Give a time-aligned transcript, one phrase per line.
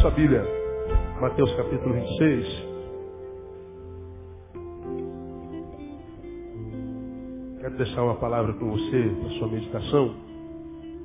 [0.00, 0.42] sua Bíblia.
[1.20, 2.46] Mateus capítulo 26.
[7.60, 10.14] Quero deixar uma palavra com você, para sua meditação,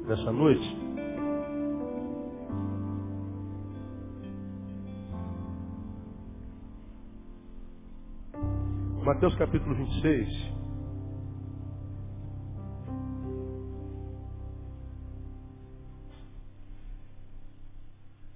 [0.08, 0.78] nessa noite.
[9.04, 10.65] Mateus capítulo 26.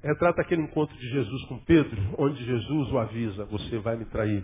[0.09, 4.43] Retrata aquele encontro de Jesus com Pedro, onde Jesus o avisa: Você vai me trair.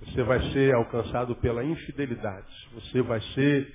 [0.00, 2.68] Você vai ser alcançado pela infidelidade.
[2.74, 3.72] Você vai ser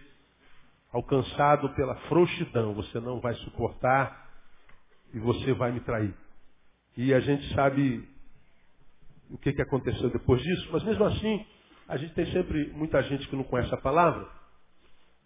[0.91, 2.73] alcançado pela frouxidão.
[2.73, 4.29] Você não vai suportar
[5.13, 6.13] e você vai me trair.
[6.97, 8.05] E a gente sabe
[9.29, 11.45] o que, aconteceu depois disso, mas mesmo assim,
[11.87, 14.27] a gente tem sempre muita gente que não conhece a palavra.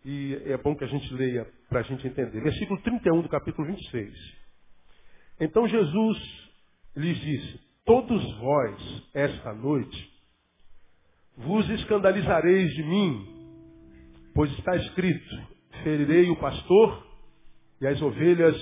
[0.05, 2.39] E é bom que a gente leia para a gente entender.
[2.39, 4.40] Versículo 31 do capítulo 26.
[5.41, 6.17] Então Jesus
[6.95, 10.11] lhes disse: Todos vós, esta noite,
[11.35, 13.25] vos escandalizareis de mim,
[14.35, 15.35] pois está escrito:
[15.83, 17.07] Ferirei o pastor
[17.81, 18.55] e as ovelhas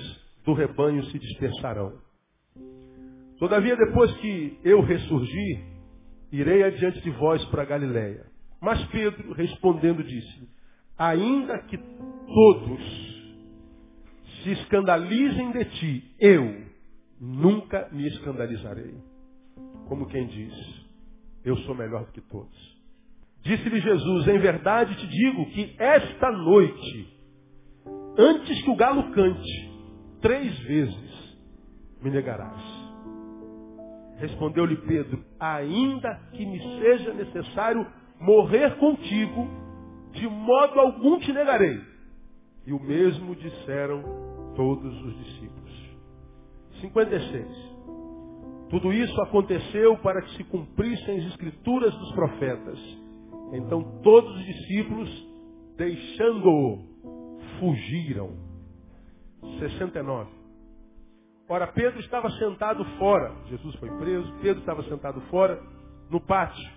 [0.46, 2.00] do rebanho se dispersarão.
[3.38, 5.62] Todavia, depois que eu ressurgir,
[6.32, 8.26] irei adiante de vós para Galiléia.
[8.62, 10.50] Mas Pedro, respondendo, disse:
[10.98, 13.10] Ainda que todos
[14.44, 16.69] se escandalizem de ti, eu
[17.20, 18.96] nunca me escandalizarei.
[19.88, 20.54] Como quem diz,
[21.44, 22.80] eu sou melhor do que todos.
[23.42, 27.18] Disse-lhe Jesus, em verdade te digo que esta noite,
[28.18, 29.72] antes que o galo cante,
[30.22, 31.38] três vezes
[32.02, 32.62] me negarás.
[34.18, 37.88] Respondeu-lhe Pedro, ainda que me seja necessário
[38.20, 39.48] morrer contigo,
[40.12, 41.80] de modo algum te negarei.
[42.66, 44.04] E o mesmo disseram
[44.56, 45.89] todos os discípulos.
[46.82, 47.70] 56.
[48.70, 52.80] Tudo isso aconteceu para que se cumprissem as escrituras dos profetas.
[53.54, 55.28] Então todos os discípulos,
[55.76, 56.86] deixando-o,
[57.60, 58.48] fugiram.
[59.60, 60.30] 69.
[61.48, 63.34] Ora, Pedro estava sentado fora.
[63.48, 64.32] Jesus foi preso.
[64.42, 65.60] Pedro estava sentado fora,
[66.10, 66.70] no pátio.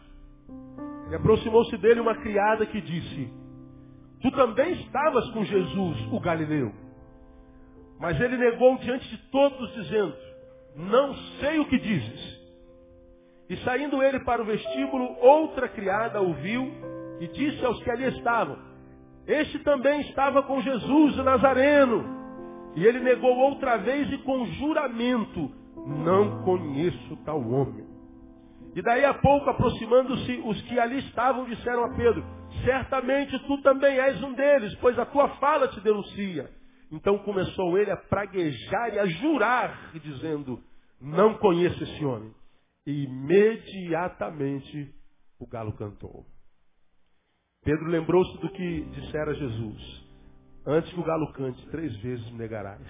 [1.10, 3.30] E aproximou-se dele uma criada que disse:
[4.22, 6.72] Tu também estavas com Jesus, o Galileu.
[8.02, 10.12] Mas ele negou diante de todos, dizendo:
[10.74, 12.42] Não sei o que dizes.
[13.48, 16.68] E saindo ele para o vestíbulo, outra criada ouviu
[17.20, 18.58] e disse aos que ali estavam:
[19.24, 22.04] Este também estava com Jesus o Nazareno.
[22.74, 25.52] E ele negou outra vez e com juramento:
[25.86, 27.86] Não conheço tal homem.
[28.74, 32.24] E daí a pouco, aproximando-se, os que ali estavam disseram a Pedro:
[32.64, 36.50] Certamente tu também és um deles, pois a tua fala te denuncia.
[36.92, 40.62] Então começou ele a praguejar e a jurar, dizendo:
[41.00, 42.34] Não conheço esse homem.
[42.86, 44.94] E imediatamente
[45.38, 46.26] o galo cantou.
[47.64, 50.06] Pedro lembrou-se do que dissera Jesus:
[50.66, 52.86] Antes que o galo cante, três vezes me negarás.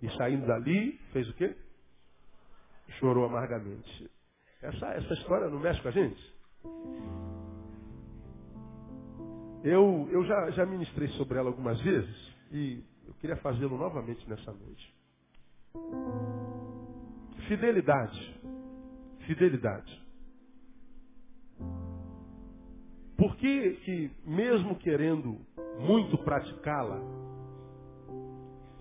[0.00, 1.56] E saindo dali, fez o quê?
[3.00, 4.08] Chorou amargamente.
[4.62, 6.34] Essa, essa história não mexe com a gente?
[9.64, 12.82] Eu, eu já, já ministrei sobre ela algumas vezes e
[13.20, 14.94] queria fazê-lo novamente nessa noite.
[17.46, 18.40] Fidelidade.
[19.26, 20.00] Fidelidade.
[23.16, 25.38] Por que, que mesmo querendo
[25.78, 26.98] muito praticá-la,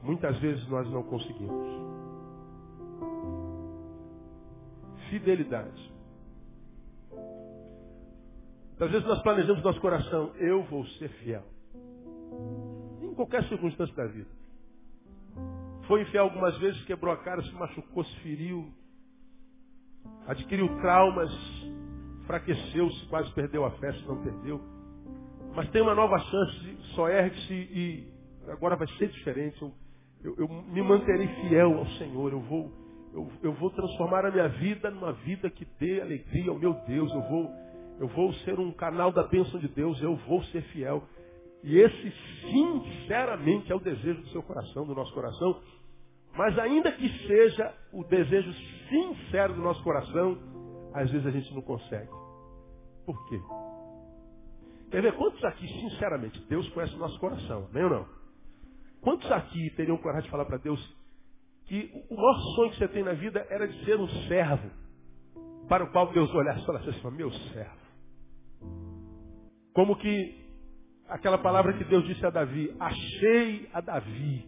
[0.01, 1.67] muitas vezes nós não conseguimos?
[5.09, 5.89] Fidelidade.
[8.79, 11.43] Às vezes nós planejamos no nosso coração, eu vou ser fiel
[13.19, 14.29] qualquer circunstância da vida.
[15.87, 18.71] Foi infiel algumas vezes, quebrou a cara, se machucou, se feriu,
[20.25, 21.29] adquiriu traumas,
[22.21, 24.61] enfraqueceu-se, quase perdeu a fé, se não perdeu.
[25.53, 28.07] Mas tem uma nova chance, só ergue-se e
[28.47, 29.61] agora vai ser diferente.
[29.61, 29.73] Eu,
[30.23, 32.71] eu, eu, me manterei fiel ao Senhor, eu vou,
[33.13, 37.11] eu, eu vou transformar a minha vida numa vida que dê alegria ao meu Deus,
[37.11, 37.51] eu vou,
[37.99, 41.03] eu vou ser um canal da bênção de Deus, eu vou ser fiel.
[41.63, 45.61] E esse, sinceramente, é o desejo do seu coração, do nosso coração.
[46.37, 48.53] Mas ainda que seja o desejo
[48.87, 50.37] sincero do nosso coração,
[50.93, 52.09] às vezes a gente não consegue.
[53.05, 53.39] Por quê?
[54.91, 58.07] Quer ver quantos aqui, sinceramente, Deus conhece o nosso coração, nem ou não?
[59.01, 60.79] Quantos aqui teriam coragem de falar para Deus
[61.65, 64.69] que o maior sonho que você tem na vida era de ser um servo
[65.67, 67.79] para o qual Deus olhasse e falasse assim, meu servo.
[69.73, 70.48] Como que
[71.09, 74.47] aquela palavra que Deus disse a Davi, achei a Davi,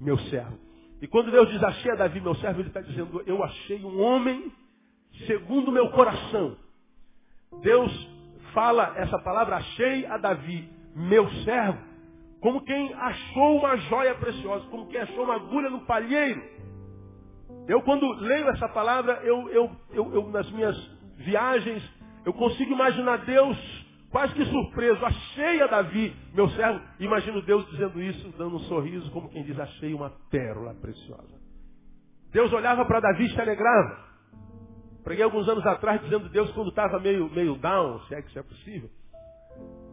[0.00, 0.58] meu servo.
[1.00, 4.00] E quando Deus diz achei a Davi, meu servo, ele está dizendo, eu achei um
[4.00, 4.52] homem
[5.26, 6.56] segundo o meu coração.
[7.60, 8.08] Deus
[8.52, 11.78] fala essa palavra, achei a Davi, meu servo,
[12.40, 16.42] como quem achou uma joia preciosa, como quem achou uma agulha no palheiro.
[17.68, 20.76] Eu, quando leio essa palavra, eu, eu, eu, eu, nas minhas
[21.16, 21.82] viagens,
[22.24, 23.81] eu consigo imaginar Deus
[24.12, 25.04] quase que surpreso.
[25.04, 26.80] Achei a Davi, meu servo.
[27.00, 31.40] Imagino Deus dizendo isso, dando um sorriso, como quem diz, achei uma pérola preciosa.
[32.30, 34.12] Deus olhava para Davi e se alegrava.
[35.02, 38.38] Preguei alguns anos atrás dizendo Deus quando estava meio, meio down, se é que isso
[38.38, 38.88] é possível.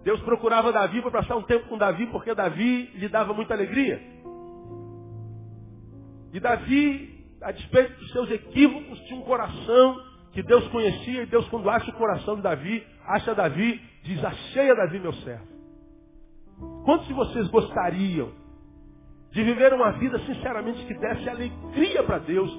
[0.04, 4.00] Deus procurava Davi para passar um tempo com Davi, porque Davi lhe dava muita alegria.
[6.32, 10.02] E Davi, a despeito dos seus equívocos, tinha um coração
[10.32, 14.70] que Deus conhecia, e Deus, quando acha o coração de Davi, acha Davi, diz, achei
[14.70, 15.48] a Davi meu servo.
[16.86, 18.32] Quantos de vocês gostariam
[19.32, 22.52] de viver uma vida, sinceramente, que desse alegria para Deus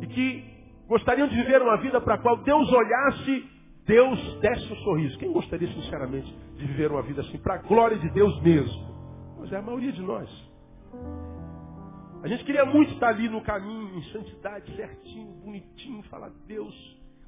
[0.00, 0.44] e que
[0.86, 3.48] gostariam de viver uma vida para a qual Deus olhasse,
[3.86, 5.18] Deus desse um sorriso.
[5.18, 8.90] Quem gostaria, sinceramente, de viver uma vida assim, para a glória de Deus mesmo?
[9.38, 10.28] Mas é a maioria de nós.
[12.22, 16.74] A gente queria muito estar ali no caminho, em santidade, certinho, bonitinho, falar, Deus,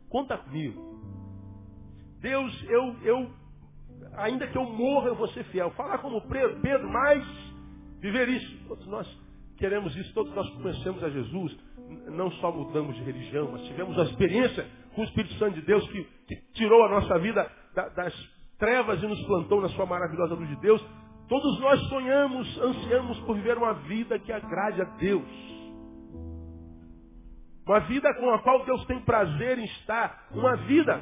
[0.09, 1.22] conta comigo.
[2.23, 3.31] Deus, eu, eu,
[4.17, 5.71] ainda que eu morra, eu vou ser fiel.
[5.73, 7.23] Falar como Pedro, mas
[8.01, 8.69] viver isso.
[8.69, 9.21] Todos nós
[9.59, 11.57] queremos isso, todos nós conhecemos a Jesus
[12.09, 15.87] não só mudamos de religião, mas tivemos a experiência com o Espírito Santo de Deus
[15.89, 18.15] que, que tirou a nossa vida da, das
[18.59, 20.85] trevas e nos plantou na sua maravilhosa luz de Deus.
[21.29, 25.53] Todos nós sonhamos, ansiamos por viver uma vida que agrade a Deus.
[27.67, 30.27] Uma vida com a qual Deus tem prazer em estar.
[30.33, 31.01] Uma vida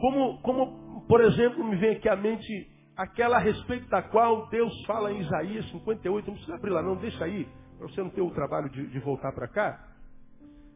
[0.00, 4.84] como, como por exemplo, me vem aqui à mente aquela a respeito da qual Deus
[4.84, 6.26] fala em Isaías 58.
[6.26, 7.46] Não precisa abrir lá, não, deixa aí,
[7.78, 9.88] para você não ter o trabalho de, de voltar para cá.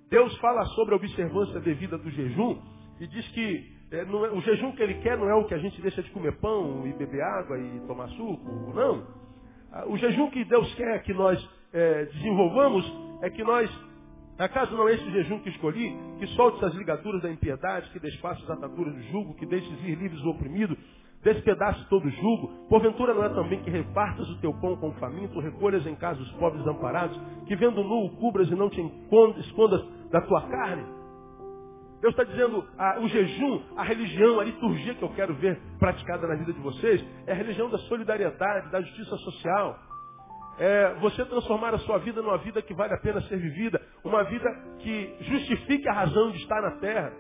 [0.09, 2.61] Deus fala sobre a observância devida do jejum
[3.01, 5.59] e diz que é, é, o jejum que ele quer não é o que a
[5.59, 9.07] gente deixa de comer pão e beber água e tomar suco, não.
[9.71, 11.39] Ah, o jejum que Deus quer que nós
[11.73, 12.85] é, desenvolvamos
[13.23, 13.71] é que nós,
[14.39, 18.43] acaso não é esse jejum que escolhi, que solte as ligaduras da impiedade, que despace
[18.43, 20.77] as ataduras do jugo, que deixes ir livres o oprimido,
[21.23, 22.67] despedace todo o jugo.
[22.69, 26.21] Porventura não é também que repartas o teu pão com o faminto, recolhas em casa
[26.21, 28.81] os pobres amparados, que vendo nu o cubras e não te
[29.41, 31.03] escondas da tua carne?
[32.03, 36.27] Deus está dizendo, ah, o jejum, a religião, a liturgia que eu quero ver praticada
[36.27, 39.79] na vida de vocês, é a religião da solidariedade, da justiça social.
[40.59, 44.23] É você transformar a sua vida numa vida que vale a pena ser vivida, uma
[44.25, 44.49] vida
[44.81, 47.13] que justifique a razão de estar na terra.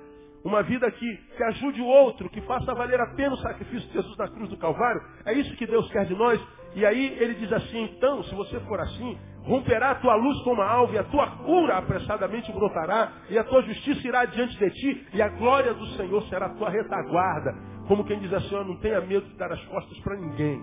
[0.44, 3.94] Uma vida que, que ajude o outro, que faça valer a pena o sacrifício de
[3.94, 5.00] Jesus na cruz do Calvário.
[5.24, 6.40] É isso que Deus quer de nós.
[6.74, 10.60] E aí ele diz assim, então, se você for assim, romperá a tua luz como
[10.60, 14.70] a alva, e a tua cura apressadamente brotará, e a tua justiça irá diante de
[14.70, 17.54] ti, e a glória do Senhor será a tua retaguarda.
[17.86, 20.60] Como quem diz assim, não tenha medo de dar as costas para ninguém.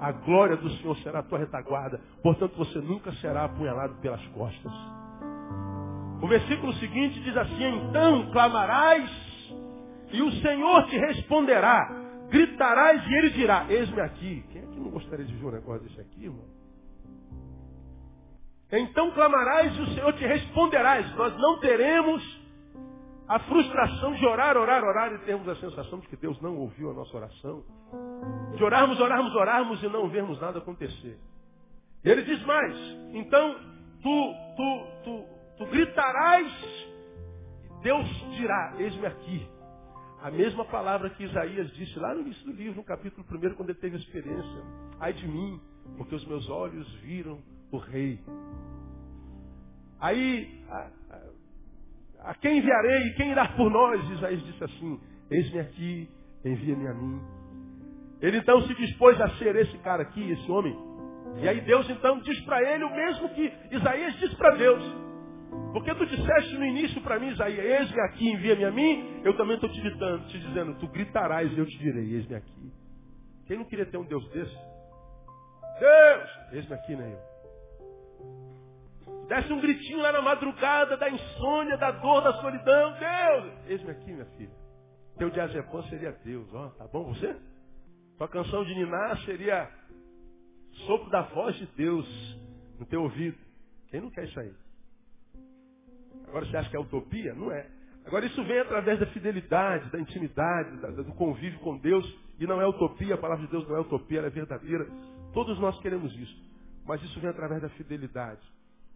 [0.00, 2.00] A glória do Senhor será a tua retaguarda.
[2.22, 4.72] Portanto, você nunca será apunhalado pelas costas.
[6.20, 9.10] O versículo seguinte diz assim: Então clamarás
[10.12, 12.02] e o Senhor te responderá.
[12.30, 14.44] Gritarás e ele dirá: Eis-me aqui.
[14.52, 16.44] Quem é que não gostaria de ver um negócio desse aqui, irmão?
[18.72, 21.14] Então clamarás e o Senhor te responderás.
[21.14, 22.43] Nós não teremos
[23.28, 26.90] a frustração de orar, orar, orar e termos a sensação de que Deus não ouviu
[26.90, 27.64] a nossa oração.
[28.56, 31.18] De orarmos, orarmos, orarmos e não vermos nada acontecer.
[32.04, 32.74] Ele diz mais:
[33.14, 33.54] Então
[34.02, 36.52] tu, tu, tu Tu gritarás,
[37.82, 39.48] Deus dirá, eis-me aqui.
[40.20, 43.70] A mesma palavra que Isaías disse lá no início do livro, no capítulo 1, quando
[43.70, 44.62] ele teve a experiência.
[44.98, 45.60] Ai de mim,
[45.96, 47.40] porque os meus olhos viram
[47.70, 48.20] o rei.
[50.00, 50.64] Aí,
[52.24, 54.02] a quem enviarei quem irá por nós?
[54.10, 55.00] Isaías disse assim,
[55.30, 56.08] eis-me aqui,
[56.44, 57.20] envia-me a mim.
[58.20, 60.76] Ele então se dispôs a ser esse cara aqui, esse homem.
[61.36, 64.82] E aí Deus então diz para ele o mesmo que Isaías disse para Deus.
[65.72, 69.56] Porque tu disseste no início para mim, Isaías, eis-me aqui, envia-me a mim, eu também
[69.56, 72.72] estou te, dizendo, te dizendo, tu gritarás e eu te direi, eis-me aqui.
[73.46, 74.56] Quem não queria ter um Deus desse?
[75.78, 77.12] Deus, eis-me aqui, né?
[77.12, 77.33] Eu.
[79.28, 82.94] Desse um gritinho lá na madrugada da insônia, da dor, da solidão.
[82.98, 84.52] Deus, eis-me aqui, minha filha.
[85.16, 87.36] Teu diazepam seria Deus, ó, tá bom você?
[88.18, 89.70] Tua canção de ninar seria
[90.86, 92.06] sopro da voz de Deus
[92.78, 93.38] no teu ouvido.
[93.88, 94.52] Quem não quer isso aí?
[96.26, 97.32] Agora você acha que é utopia?
[97.34, 97.66] Não é.
[98.04, 102.04] Agora isso vem através da fidelidade, da intimidade, da, do convívio com Deus.
[102.38, 104.86] E não é utopia, a palavra de Deus não é utopia, ela é verdadeira.
[105.32, 106.36] Todos nós queremos isso.
[106.84, 108.42] Mas isso vem através da fidelidade.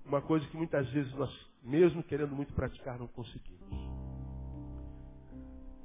[0.09, 1.31] Uma coisa que muitas vezes nós,
[1.63, 3.69] mesmo querendo muito praticar, não conseguimos.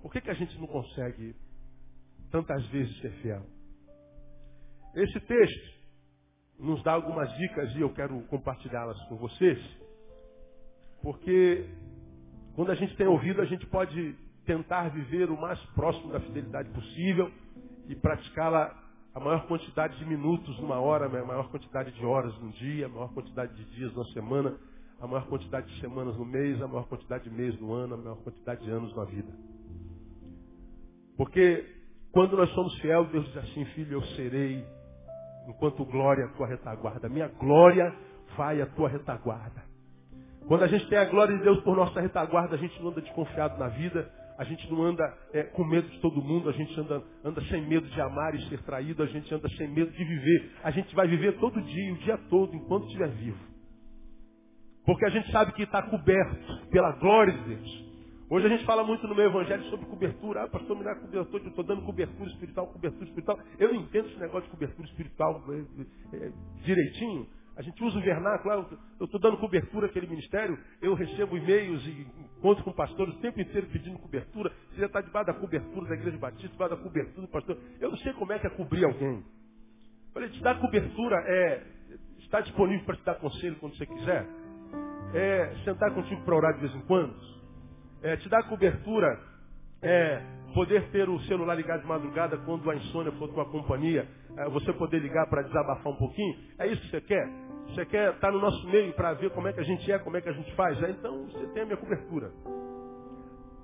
[0.01, 1.35] Por que, que a gente não consegue
[2.31, 3.45] tantas vezes ser fiel?
[4.95, 5.73] Esse texto
[6.59, 9.59] nos dá algumas dicas e eu quero compartilhá-las com vocês,
[11.01, 11.67] porque
[12.55, 14.15] quando a gente tem ouvido, a gente pode
[14.45, 17.31] tentar viver o mais próximo da fidelidade possível
[17.87, 18.82] e praticá-la
[19.13, 22.89] a maior quantidade de minutos numa hora, a maior quantidade de horas num dia, a
[22.89, 24.57] maior quantidade de dias numa semana,
[24.99, 27.97] a maior quantidade de semanas no mês, a maior quantidade de meses no ano, a
[27.97, 29.31] maior quantidade de anos na vida.
[31.15, 31.63] Porque
[32.11, 34.65] quando nós somos fiéis, Deus diz assim, filho, eu serei
[35.47, 37.07] enquanto glória a tua retaguarda.
[37.09, 37.93] Minha glória
[38.35, 39.63] vai à tua retaguarda.
[40.47, 43.01] Quando a gente tem a glória de Deus por nossa retaguarda, a gente não anda
[43.01, 46.79] desconfiado na vida, a gente não anda é, com medo de todo mundo, a gente
[46.79, 50.03] anda, anda sem medo de amar e ser traído, a gente anda sem medo de
[50.03, 50.51] viver.
[50.63, 53.39] A gente vai viver todo dia, o dia todo, enquanto estiver vivo.
[54.85, 57.83] Porque a gente sabe que está coberto pela glória de Deus.
[58.29, 60.43] Hoje a gente fala muito no meu evangelho sobre cobertura.
[60.43, 63.39] Ah, pastor, me dá cobertura, eu estou dando cobertura espiritual, cobertura espiritual.
[63.59, 66.31] Eu não entendo esse negócio de cobertura espiritual é, é,
[66.63, 67.27] direitinho.
[67.55, 72.07] A gente usa o vernáculo, eu estou dando cobertura àquele ministério, eu recebo e-mails e
[72.37, 74.51] encontro com pastores o tempo inteiro pedindo cobertura.
[74.71, 77.57] Você já está debaixo da cobertura da igreja batista, debaixo da cobertura do pastor.
[77.79, 79.23] Eu não sei como é que é cobrir alguém.
[80.13, 81.63] Falei, te dar cobertura é
[82.19, 84.27] estar disponível para te dar conselho quando você quiser.
[85.13, 87.15] É sentar contigo para orar de vez em quando.
[88.01, 89.19] É te dar cobertura
[89.83, 90.21] é
[90.53, 94.07] poder ter o celular ligado de madrugada quando a insônia for tua companhia,
[94.37, 96.35] é, você poder ligar para desabafar um pouquinho.
[96.59, 97.27] É isso que você quer?
[97.67, 100.17] Você quer estar no nosso meio para ver como é que a gente é, como
[100.17, 100.81] é que a gente faz?
[100.83, 102.31] É, então você tem a minha cobertura.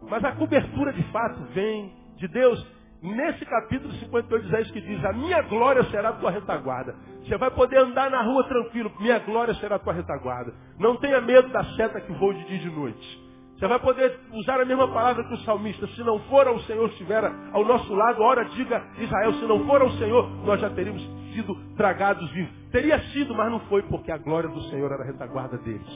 [0.09, 2.79] Mas a cobertura de fato vem de Deus.
[3.01, 6.95] Nesse capítulo 58 diz é isso que diz, a minha glória será a tua retaguarda.
[7.23, 10.53] Você vai poder andar na rua tranquilo, minha glória será a tua retaguarda.
[10.77, 13.28] Não tenha medo da seta que voa de dia e de noite.
[13.59, 15.85] Você vai poder usar a mesma palavra que o salmista.
[15.87, 19.81] Se não for ao Senhor estiver ao nosso lado, ora diga Israel, se não for
[19.81, 22.53] ao Senhor, nós já teríamos sido tragados vivos.
[22.71, 25.87] Teria sido, mas não foi, porque a glória do Senhor era a retaguarda deles.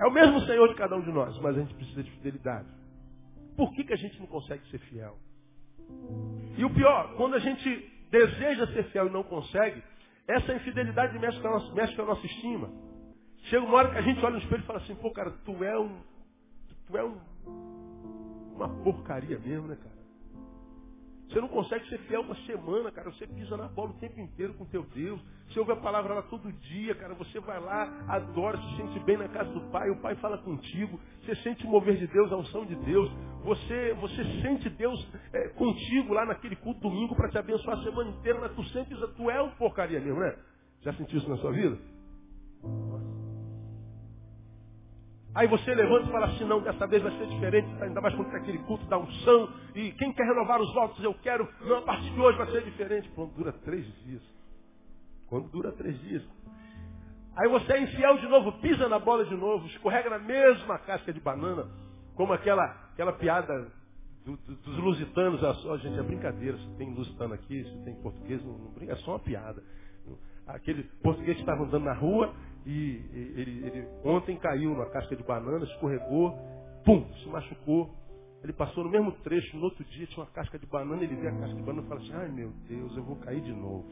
[0.00, 2.66] É o mesmo Senhor de cada um de nós, mas a gente precisa de fidelidade.
[3.56, 5.16] Por que, que a gente não consegue ser fiel?
[6.56, 9.80] E o pior, quando a gente deseja ser fiel e não consegue,
[10.26, 12.89] essa infidelidade mexe com a nossa, mexe com a nossa estima.
[13.50, 15.64] Chega uma hora que a gente olha no espelho e fala assim, pô, cara, tu
[15.64, 16.00] é um.
[16.86, 17.18] Tu é um.
[18.54, 20.00] Uma porcaria mesmo, né, cara?
[21.28, 23.10] Você não consegue ser fiel uma semana, cara.
[23.10, 25.20] Você pisa na bola o tempo inteiro com teu Deus.
[25.48, 27.14] Você ouve a palavra lá todo dia, cara.
[27.14, 29.90] Você vai lá, adora, se sente bem na casa do Pai.
[29.90, 31.00] O Pai fala contigo.
[31.24, 33.10] Você sente o mover de Deus, a unção de Deus.
[33.44, 38.10] Você, você sente Deus é, contigo lá naquele culto domingo para te abençoar a semana
[38.10, 38.40] inteira.
[38.40, 40.36] Mas tu sempre tu é um porcaria mesmo, né?
[40.82, 41.78] Já sentiu isso na sua vida?
[45.34, 48.36] Aí você levanta e fala assim, não, dessa vez vai ser diferente, ainda mais tem
[48.36, 52.10] aquele culto da unção, e quem quer renovar os votos, eu quero, não, a partir
[52.10, 53.08] de hoje vai ser diferente.
[53.14, 54.22] Quando dura três dias.
[55.28, 56.22] Quando dura três dias.
[57.36, 61.12] Aí você é infiel de novo, pisa na bola de novo, escorrega na mesma casca
[61.12, 61.68] de banana,
[62.16, 63.70] como aquela, aquela piada
[64.24, 67.94] do, do, dos lusitanos, a, a gente, é brincadeira, se tem lusitano aqui, se tem
[68.02, 69.62] português, não, não, é só uma piada.
[70.46, 72.34] Aquele português que estava andando na rua
[72.66, 76.36] e ele, ele, ontem caiu numa casca de banana, escorregou,
[76.84, 77.90] pum, se machucou.
[78.42, 81.28] Ele passou no mesmo trecho, no outro dia tinha uma casca de banana, ele vê
[81.28, 83.84] a casca de banana e fala assim, ai meu Deus, eu vou cair de novo.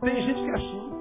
[0.00, 0.92] Tem gente que é assim.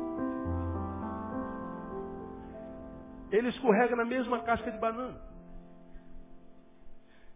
[3.31, 5.19] Ele escorrega na mesma casca de banana.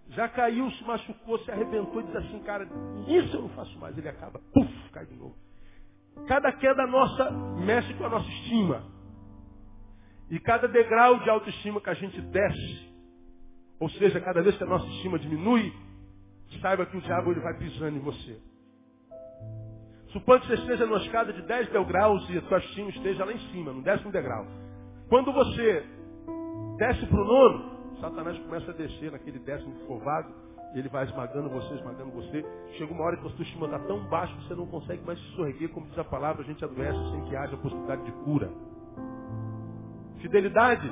[0.10, 2.68] Já caiu, se machucou, se arrebentou e diz assim, cara,
[3.08, 3.98] isso eu não faço mais.
[3.98, 5.36] Ele acaba, puf, cai de novo.
[6.28, 8.84] Cada queda nossa mexe com a nossa estima.
[10.30, 12.94] E cada degrau de autoestima que a gente desce,
[13.80, 15.72] ou seja, cada vez que a nossa estima diminui,
[16.62, 18.40] saiba que o diabo ele vai pisando em você.
[20.12, 23.32] Suponha que você esteja numa escada de 10 degraus e a tua estima esteja lá
[23.32, 24.46] em cima, no décimo degrau.
[25.08, 25.86] Quando você
[26.78, 30.34] desce para o nono, Satanás começa a descer naquele décimo covado,
[30.74, 32.46] ele vai esmagando você, esmagando você.
[32.78, 35.36] Chega uma hora que sua estima está tão baixa que você não consegue mais se
[35.36, 38.50] sorrir, como diz a palavra, a gente adoece sem que haja possibilidade de cura.
[40.22, 40.90] Fidelidade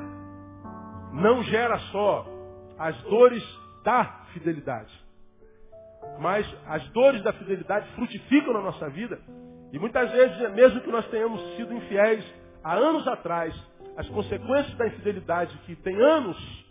[1.14, 2.26] não gera só
[2.80, 3.44] as dores
[3.84, 4.94] da fidelidade,
[6.20, 9.20] mas as dores da fidelidade frutificam na nossa vida.
[9.72, 12.26] E muitas vezes, mesmo que nós tenhamos sido infiéis
[12.64, 13.54] há anos atrás,
[13.98, 16.67] as consequências da infidelidade que tem anos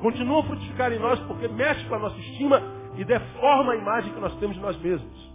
[0.00, 2.62] Continua a frutificar em nós porque mexe com a nossa estima
[2.96, 5.28] e deforma a imagem que nós temos de nós mesmos.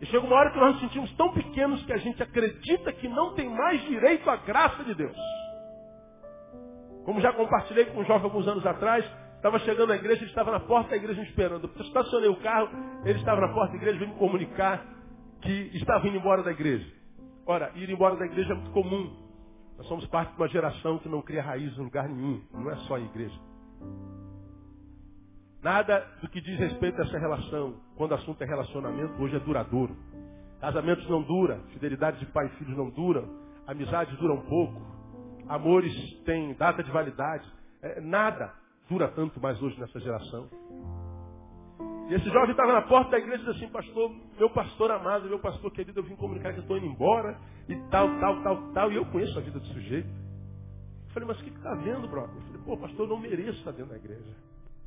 [0.00, 3.08] E chega uma hora que nós nos sentimos tão pequenos que a gente acredita que
[3.08, 5.16] não tem mais direito à graça de Deus.
[7.04, 9.04] Como já compartilhei com um jovem alguns anos atrás,
[9.36, 11.70] estava chegando à igreja, ele estava na porta da igreja me esperando.
[11.74, 12.68] Eu estacionei o carro,
[13.04, 14.84] ele estava na porta da igreja, veio me comunicar
[15.42, 16.86] que estava indo embora da igreja.
[17.46, 19.23] Ora, ir embora da igreja é muito comum.
[19.76, 22.42] Nós somos parte de uma geração que não cria raiz em lugar nenhum.
[22.52, 23.38] Não é só a igreja.
[25.62, 29.40] Nada do que diz respeito a essa relação, quando o assunto é relacionamento, hoje é
[29.40, 29.96] duradouro.
[30.60, 33.28] Casamentos não duram, fidelidade de pai e filhos não duram,
[33.66, 34.80] amizades duram pouco,
[35.48, 35.92] amores
[36.24, 37.50] têm data de validade.
[37.82, 38.52] É, nada
[38.88, 40.48] dura tanto mais hoje nessa geração.
[42.08, 45.26] E esse jovem estava na porta da igreja e disse assim, pastor, meu pastor amado,
[45.26, 48.72] meu pastor querido, eu vim comunicar que eu estou indo embora e tal, tal, tal,
[48.72, 48.92] tal.
[48.92, 50.08] E eu conheço a vida do sujeito.
[50.08, 52.34] Eu falei, mas o que está vendo, brother?
[52.36, 54.34] Eu falei, pô, pastor, eu não mereço estar dentro da igreja.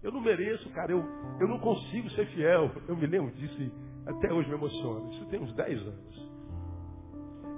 [0.04, 1.04] Eu não mereço, cara, eu,
[1.40, 2.72] eu não consigo ser fiel.
[2.88, 3.72] Eu me lembro disso e
[4.08, 5.10] até hoje me emociona.
[5.14, 6.28] Isso tem uns 10 anos.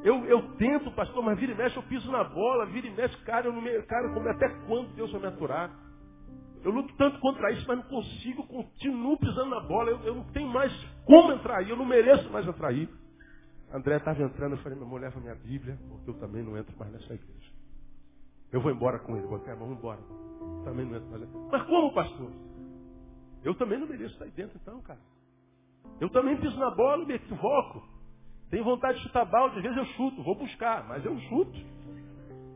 [0.03, 3.17] Eu, eu tento, pastor, mas vira e mexe, eu piso na bola, vira e mexe,
[3.25, 5.88] cara, eu não me, cara, como, até quando Deus vai me aturar?
[6.63, 10.23] Eu luto tanto contra isso, mas não consigo, continuo pisando na bola, eu, eu não
[10.31, 10.71] tenho mais
[11.05, 12.89] como entrar aí, eu não mereço mais entrar aí.
[13.71, 16.75] André estava entrando, eu falei, meu irmão, leva minha Bíblia, porque eu também não entro
[16.77, 17.51] mais nessa igreja.
[18.51, 19.99] Eu vou embora com ele, botei a mão, embora.
[20.63, 21.29] Também não entro mais.
[21.51, 22.31] Mas como, pastor?
[23.43, 24.99] Eu também não mereço estar aí dentro, então, cara.
[26.01, 27.87] Eu também piso na bola e me equivoco.
[28.49, 31.59] Tenho vontade de chutar balde, às vezes eu chuto, vou buscar, mas eu chuto.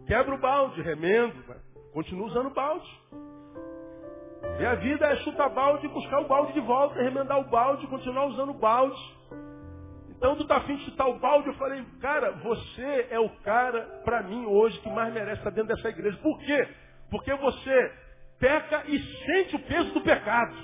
[0.08, 1.36] Quebro o balde, remendo,
[1.94, 2.90] continuo usando balde.
[4.60, 8.26] E a vida é chutar balde, buscar o balde de volta, remendar o balde, continuar
[8.28, 9.02] usando o balde.
[10.10, 13.82] Então tu tá afim de chutar o balde, eu falei, cara, você é o cara,
[14.06, 16.18] para mim, hoje, que mais merece estar dentro dessa igreja.
[16.18, 16.68] Por quê?
[17.10, 17.92] Porque você
[18.40, 20.56] peca e sente o peso do pecado.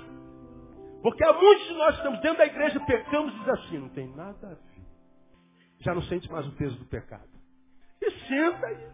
[1.02, 3.88] Porque há muitos de nós que estamos dentro da igreja, pecamos e diz assim, não
[3.90, 4.84] tem nada a ver.
[5.80, 7.28] Já não sente mais o peso do pecado.
[8.00, 8.88] E senta aí.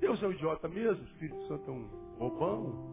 [0.00, 2.91] Deus é um idiota mesmo, o Espírito Santo é um bobão.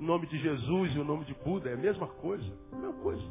[0.00, 2.50] O nome de Jesus e o nome de Buda é a mesma coisa.
[2.72, 3.22] A mesma coisa.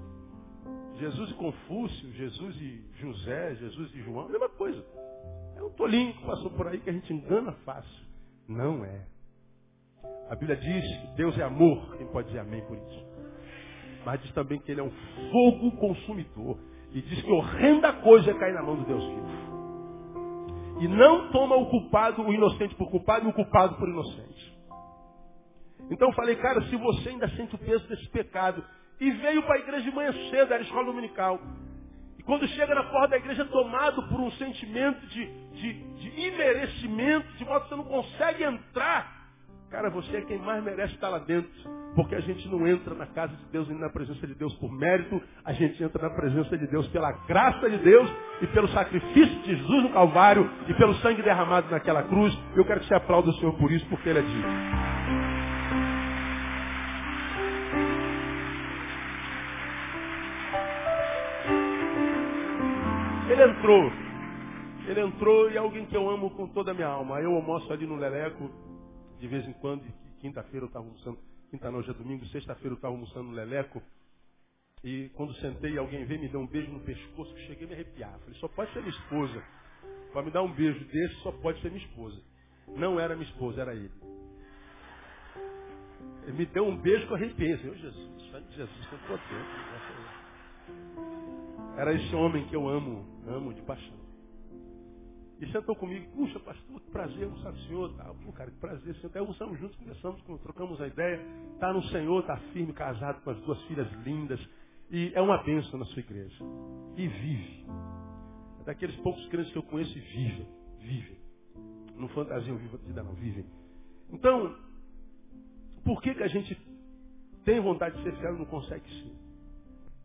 [1.00, 4.86] Jesus e Confúcio, Jesus e José, Jesus e João, a mesma coisa.
[5.58, 8.06] É um tolinho que passou por aí que a gente engana fácil.
[8.48, 9.08] Não é.
[10.30, 13.06] A Bíblia diz que Deus é amor, quem pode dizer amém por isso?
[14.06, 14.92] Mas diz também que Ele é um
[15.32, 16.60] fogo consumidor.
[16.92, 19.50] E diz que horrenda coisa é cair na mão do Deus vivo.
[20.82, 24.39] E não toma o culpado, o inocente por culpado e o culpado por inocente.
[25.90, 28.64] Então eu falei, cara, se você ainda sente o peso desse pecado
[29.00, 31.40] e veio para a igreja de manhã cedo, era escola dominical.
[32.18, 37.28] E quando chega na porta da igreja, tomado por um sentimento de, de, de imerecimento,
[37.38, 39.20] de modo que você não consegue entrar.
[39.70, 41.50] Cara, você é quem mais merece estar lá dentro.
[41.96, 44.72] Porque a gente não entra na casa de Deus e na presença de Deus por
[44.72, 48.10] mérito, a gente entra na presença de Deus pela graça de Deus
[48.42, 52.38] e pelo sacrifício de Jesus no Calvário e pelo sangue derramado naquela cruz.
[52.56, 54.89] Eu quero que você aplaude o Senhor por isso, porque Ele é digno.
[63.40, 63.92] Ele entrou.
[64.86, 67.22] Ele entrou e é alguém que eu amo com toda a minha alma.
[67.22, 68.52] Eu almoço ali no Leleco,
[69.18, 69.82] de vez em quando,
[70.20, 71.18] quinta-feira eu estava almoçando,
[71.50, 73.82] quinta noite é domingo, sexta-feira eu estava almoçando no Leleco.
[74.84, 77.74] E quando sentei, alguém veio me dar um beijo no pescoço, que cheguei a me
[77.76, 78.20] arrepiar.
[78.20, 79.42] Falei, só pode ser minha esposa.
[80.12, 82.22] Para me dar um beijo desse, só pode ser minha esposa.
[82.68, 83.92] Não era minha esposa, era ele.
[86.24, 87.58] Ele me deu um beijo eu arrepiei.
[87.60, 89.90] Senhor Jesus, sangue de Jesus, tem poder.
[91.80, 93.98] Era esse homem que eu amo, amo de paixão.
[95.40, 98.14] E sentou comigo, puxa, pastor, que prazer, não sabe o senhor, tá?
[98.26, 99.08] Pô, cara, que prazer, senhor.
[99.08, 101.22] Até almoçamos juntos, conversamos, trocamos a ideia.
[101.54, 104.40] Está no Senhor, está firme, casado com as duas filhas lindas.
[104.92, 106.44] E é uma bênção na sua igreja.
[106.98, 107.66] E vive.
[108.60, 110.48] É daqueles poucos crentes que eu conheço e vivem.
[110.80, 111.18] Vivem.
[111.96, 113.46] Não fantasiam vida, não, vivem.
[114.12, 114.56] Então,
[115.86, 116.58] por que, que a gente
[117.46, 119.12] tem vontade de ser fiel e não consegue ser?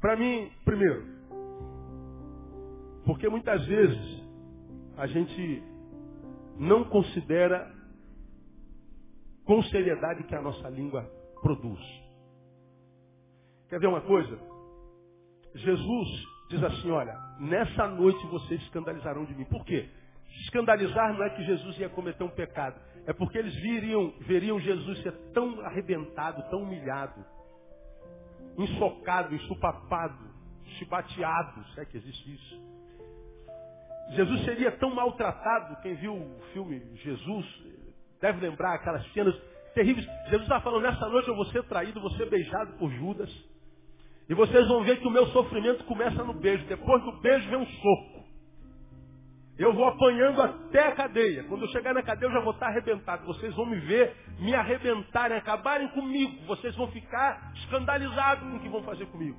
[0.00, 1.04] Para mim, primeiro,
[3.04, 4.22] porque muitas vezes
[4.96, 5.62] a gente
[6.58, 7.72] não considera
[9.44, 11.02] com seriedade que a nossa língua
[11.42, 11.80] produz.
[13.68, 14.38] Quer ver uma coisa?
[15.54, 16.08] Jesus
[16.48, 19.44] diz assim, olha, nessa noite vocês escandalizarão de mim.
[19.44, 19.88] Por quê?
[20.42, 22.80] Escandalizar não é que Jesus ia cometer um pecado.
[23.06, 27.24] É porque eles viriam, veriam Jesus ser tão arrebentado, tão humilhado,
[28.56, 30.24] ensocado, ensupapado,
[30.78, 32.73] chibateado, se é que existe isso.
[34.10, 37.46] Jesus seria tão maltratado, quem viu o filme Jesus
[38.20, 39.34] deve lembrar aquelas cenas
[39.74, 40.06] terríveis.
[40.26, 43.30] Jesus estava falando, nessa noite eu vou ser traído, vou ser beijado por Judas.
[44.28, 46.64] E vocês vão ver que o meu sofrimento começa no beijo.
[46.66, 48.24] Depois do beijo vem um soco.
[49.58, 51.44] Eu vou apanhando até a cadeia.
[51.44, 53.26] Quando eu chegar na cadeia, eu já vou estar arrebentado.
[53.26, 56.44] Vocês vão me ver me arrebentarem, acabarem comigo.
[56.46, 59.38] Vocês vão ficar escandalizados com o que vão fazer comigo.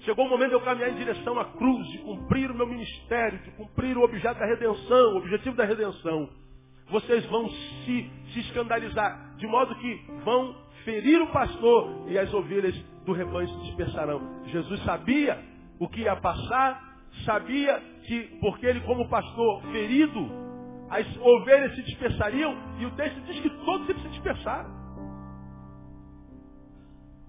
[0.00, 3.38] Chegou o momento de eu caminhar em direção à cruz, de cumprir o meu ministério,
[3.40, 6.28] de cumprir o objeto da redenção, o objetivo da redenção.
[6.90, 12.74] Vocês vão se, se escandalizar, de modo que vão ferir o pastor e as ovelhas
[13.04, 14.42] do rebanho se dispersarão.
[14.46, 15.38] Jesus sabia
[15.78, 20.28] o que ia passar, sabia que, porque ele, como pastor ferido,
[20.88, 24.80] as ovelhas se dispersariam, e o texto diz que todos eles se dispersaram.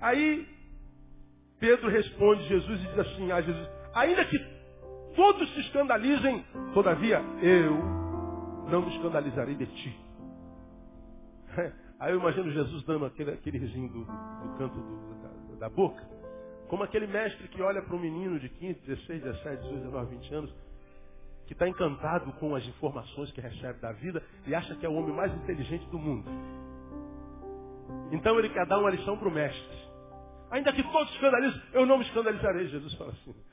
[0.01, 0.47] Aí
[1.61, 4.37] Pedro responde Jesus e diz assim a Jesus, ainda que
[5.15, 6.43] todos se escandalizem,
[6.73, 7.77] todavia eu
[8.67, 9.99] não me escandalizarei de ti.
[11.99, 16.03] Aí eu imagino Jesus dando aquele, aquele risinho do, do canto do, da, da, boca,
[16.67, 20.33] como aquele mestre que olha para um menino de 15, 16, 17, 18, 19, 20
[20.33, 20.55] anos,
[21.45, 24.93] que está encantado com as informações que recebe da vida e acha que é o
[24.93, 26.27] homem mais inteligente do mundo.
[28.11, 29.90] Então ele quer dar uma lição para o mestre.
[30.51, 32.67] Ainda que todos escandalizem, eu não me escandalizarei.
[32.67, 33.35] Jesus fala assim.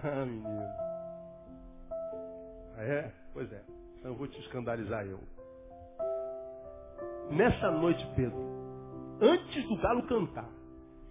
[0.00, 0.46] Ah, menino.
[2.76, 3.12] Ah, é?
[3.32, 3.64] Pois é.
[3.98, 5.18] Então eu vou te escandalizar eu.
[7.32, 8.38] Nessa noite, Pedro,
[9.20, 10.48] antes do galo cantar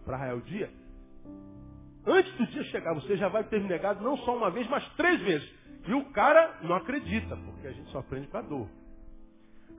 [0.05, 0.71] para Rael dia,
[2.05, 4.87] antes do dia chegar, você já vai ter me negado não só uma vez, mas
[4.95, 5.53] três vezes.
[5.85, 8.69] E o cara não acredita, porque a gente só aprende com a dor.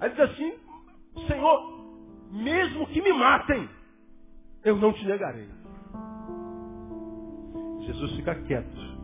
[0.01, 0.55] Aí diz assim,
[1.27, 3.69] Senhor, mesmo que me matem,
[4.69, 5.49] eu não te negarei.
[7.87, 8.99] Jesus fica quieto.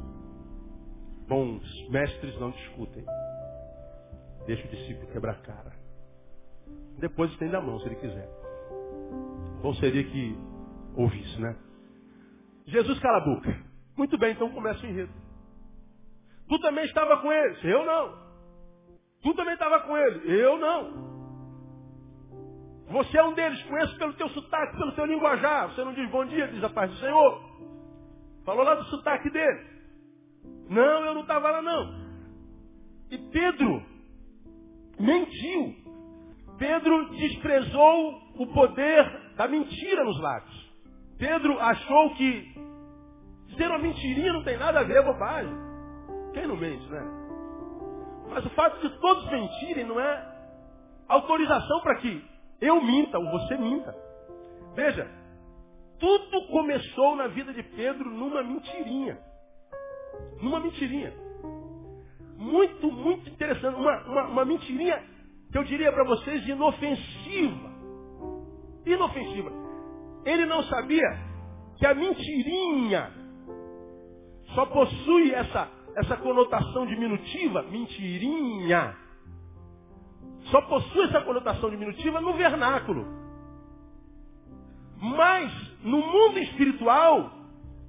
[1.27, 3.05] Bons mestres não discutem.
[4.47, 5.73] Deixa o discípulo quebrar a cara.
[6.99, 8.29] Depois estende a mão, se ele quiser.
[9.63, 10.37] Bom seria que
[10.97, 11.57] ouvisse, né?
[12.67, 13.65] Jesus cala a boca.
[13.97, 15.13] Muito bem, então começa o enredo.
[16.47, 17.65] Tu também estava com eles?
[17.65, 18.23] Eu não.
[19.23, 20.31] Tu também estava com ele?
[20.31, 21.14] Eu não.
[22.95, 25.69] Você é um deles, conheço pelo teu sotaque, pelo teu linguajar.
[25.69, 27.43] Você não diz bom dia, diz a paz do Senhor.
[28.45, 29.67] Falou lá do sotaque dele.
[30.71, 31.93] Não, eu não estava lá não.
[33.11, 33.83] E Pedro
[35.01, 35.75] mentiu.
[36.57, 40.73] Pedro desprezou o poder da mentira nos lábios.
[41.19, 42.55] Pedro achou que
[43.57, 45.53] ser uma mentirinha não tem nada a ver, é bobagem.
[46.33, 47.03] Quem não mente, né?
[48.31, 50.33] Mas o fato de todos mentirem não é
[51.09, 53.95] autorização para que eu minta ou você minta.
[54.75, 55.09] Veja,
[55.99, 59.19] tudo começou na vida de Pedro numa mentirinha.
[60.41, 61.13] Numa mentirinha.
[62.37, 63.77] Muito, muito interessante.
[63.77, 65.03] Uma, uma, uma mentirinha
[65.51, 67.73] que eu diria para vocês inofensiva.
[68.85, 69.53] Inofensiva.
[70.25, 71.09] Ele não sabia
[71.77, 73.13] que a mentirinha
[74.55, 78.97] só possui essa, essa conotação diminutiva, mentirinha
[80.51, 83.07] só possui essa conotação diminutiva no vernáculo.
[85.01, 85.53] Mas,
[85.83, 87.31] no mundo espiritual,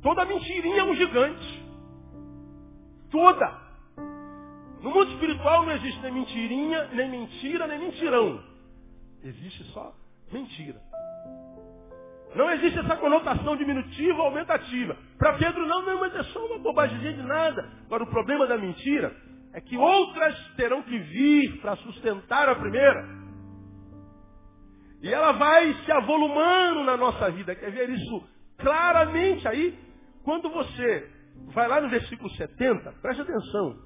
[0.02, 1.65] toda mentirinha é um gigante.
[3.12, 3.65] Toda.
[4.82, 8.44] No mundo espiritual não existe nem mentirinha, nem mentira, nem mentirão.
[9.24, 9.94] Existe só
[10.32, 10.82] mentira.
[12.36, 14.98] Não existe essa conotação diminutiva ou aumentativa.
[15.18, 17.70] Para Pedro, não, não, mas é só uma bobagem de nada.
[17.86, 19.15] Agora, o problema da mentira
[19.56, 23.08] é que outras terão que vir para sustentar a primeira.
[25.02, 27.56] E ela vai se avolumando na nossa vida.
[27.56, 29.74] Quer ver isso claramente aí?
[30.26, 31.10] Quando você
[31.54, 33.78] vai lá no versículo 70, preste atenção.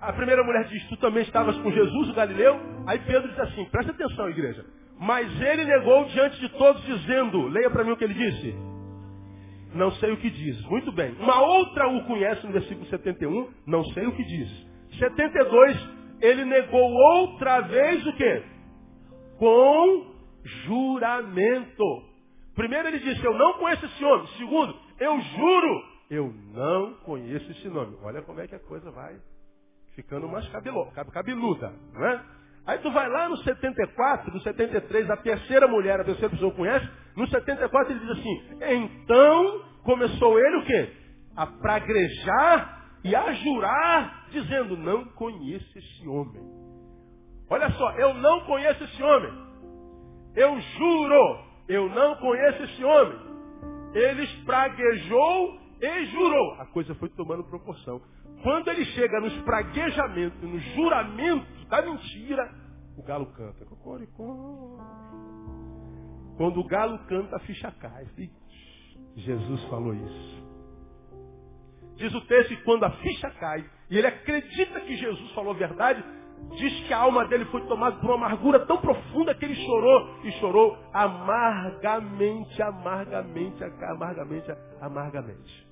[0.00, 2.58] A primeira mulher diz, tu também estavas com Jesus, o Galileu?
[2.88, 4.66] Aí Pedro diz assim, preste atenção, igreja.
[4.98, 8.52] Mas ele negou diante de todos, dizendo, leia para mim o que ele disse.
[9.74, 10.60] Não sei o que diz.
[10.62, 11.14] Muito bem.
[11.20, 14.67] Uma outra o conhece no versículo 71, não sei o que diz.
[14.98, 15.88] 72,
[16.20, 18.42] ele negou outra vez o quê?
[19.38, 20.14] Com
[20.66, 21.84] juramento.
[22.54, 24.26] Primeiro ele disse, eu não conheço esse homem.
[24.36, 27.96] Segundo, eu juro, eu não conheço esse nome.
[28.02, 29.16] Olha como é que a coisa vai
[29.94, 32.24] ficando mais cabeluda, não é?
[32.66, 36.86] Aí tu vai lá no 74, no 73, a terceira mulher, a terceira pessoa conhece,
[37.16, 38.42] no 74 ele diz assim,
[38.74, 40.92] então começou ele o quê?
[41.34, 46.42] A praguejar e a jurar, dizendo, não conheço esse homem.
[47.50, 49.32] Olha só, eu não conheço esse homem.
[50.34, 53.18] Eu juro, eu não conheço esse homem.
[53.94, 56.54] Ele espraguejou e jurou.
[56.60, 58.00] A coisa foi tomando proporção.
[58.42, 62.52] Quando ele chega no espraguejamento, no juramento da mentira,
[62.96, 63.64] o galo canta.
[66.36, 68.06] Quando o galo canta, a ficha cai.
[69.16, 70.47] Jesus falou isso.
[71.98, 75.56] Diz o texto que quando a ficha cai, e ele acredita que Jesus falou a
[75.56, 76.02] verdade,
[76.56, 80.20] diz que a alma dele foi tomada por uma amargura tão profunda que ele chorou,
[80.22, 84.46] e chorou amargamente, amargamente, amargamente,
[84.80, 85.68] amargamente.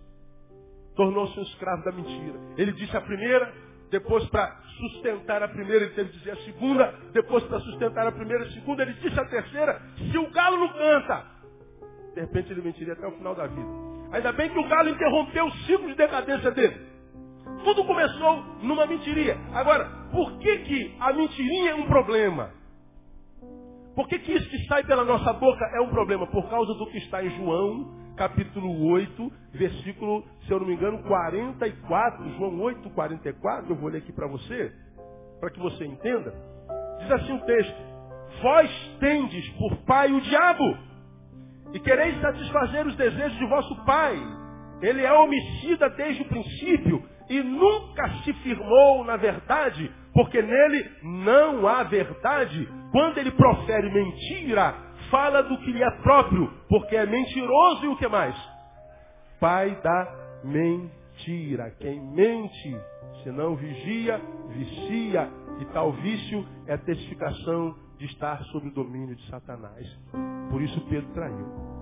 [0.96, 2.38] Tornou-se um escravo da mentira.
[2.56, 3.52] Ele disse a primeira,
[3.90, 8.12] depois para sustentar a primeira, ele teve que dizer a segunda, depois para sustentar a
[8.12, 11.24] primeira, a segunda, ele disse a terceira, se o galo não canta,
[12.14, 13.85] de repente ele mentiria até o final da vida.
[14.12, 16.86] Ainda bem que o galo interrompeu o ciclo de decadência dele.
[17.64, 19.36] Tudo começou numa mentiria.
[19.52, 22.50] Agora, por que, que a mentirinha é um problema?
[23.94, 26.26] Por que, que isso que sai pela nossa boca é um problema?
[26.26, 31.02] Por causa do que está em João, capítulo 8, versículo, se eu não me engano,
[31.02, 32.30] 44.
[32.36, 33.72] João 8, 44.
[33.72, 34.70] Eu vou ler aqui para você,
[35.40, 36.34] para que você entenda.
[37.00, 37.76] Diz assim o texto:
[38.42, 40.78] Vós tendes por pai o diabo,
[41.76, 44.18] e quereis satisfazer os desejos de vosso pai.
[44.80, 51.68] Ele é homicida desde o princípio e nunca se firmou na verdade, porque nele não
[51.68, 52.66] há verdade.
[52.90, 54.74] Quando ele profere mentira,
[55.10, 58.34] fala do que lhe é próprio, porque é mentiroso e o que mais?
[59.38, 61.74] Pai da mentira.
[61.78, 62.74] Quem mente,
[63.22, 65.28] se não vigia, vicia,
[65.60, 69.86] e tal vício é testificação de estar sob o domínio de Satanás.
[70.50, 71.76] Por isso Pedro traiu.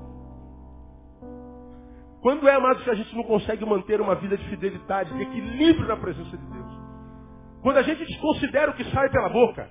[2.20, 5.86] Quando é, amado, que a gente não consegue manter uma vida de fidelidade, de equilíbrio
[5.86, 6.72] na presença de Deus?
[7.62, 9.68] Quando a gente desconsidera o que sai pela boca.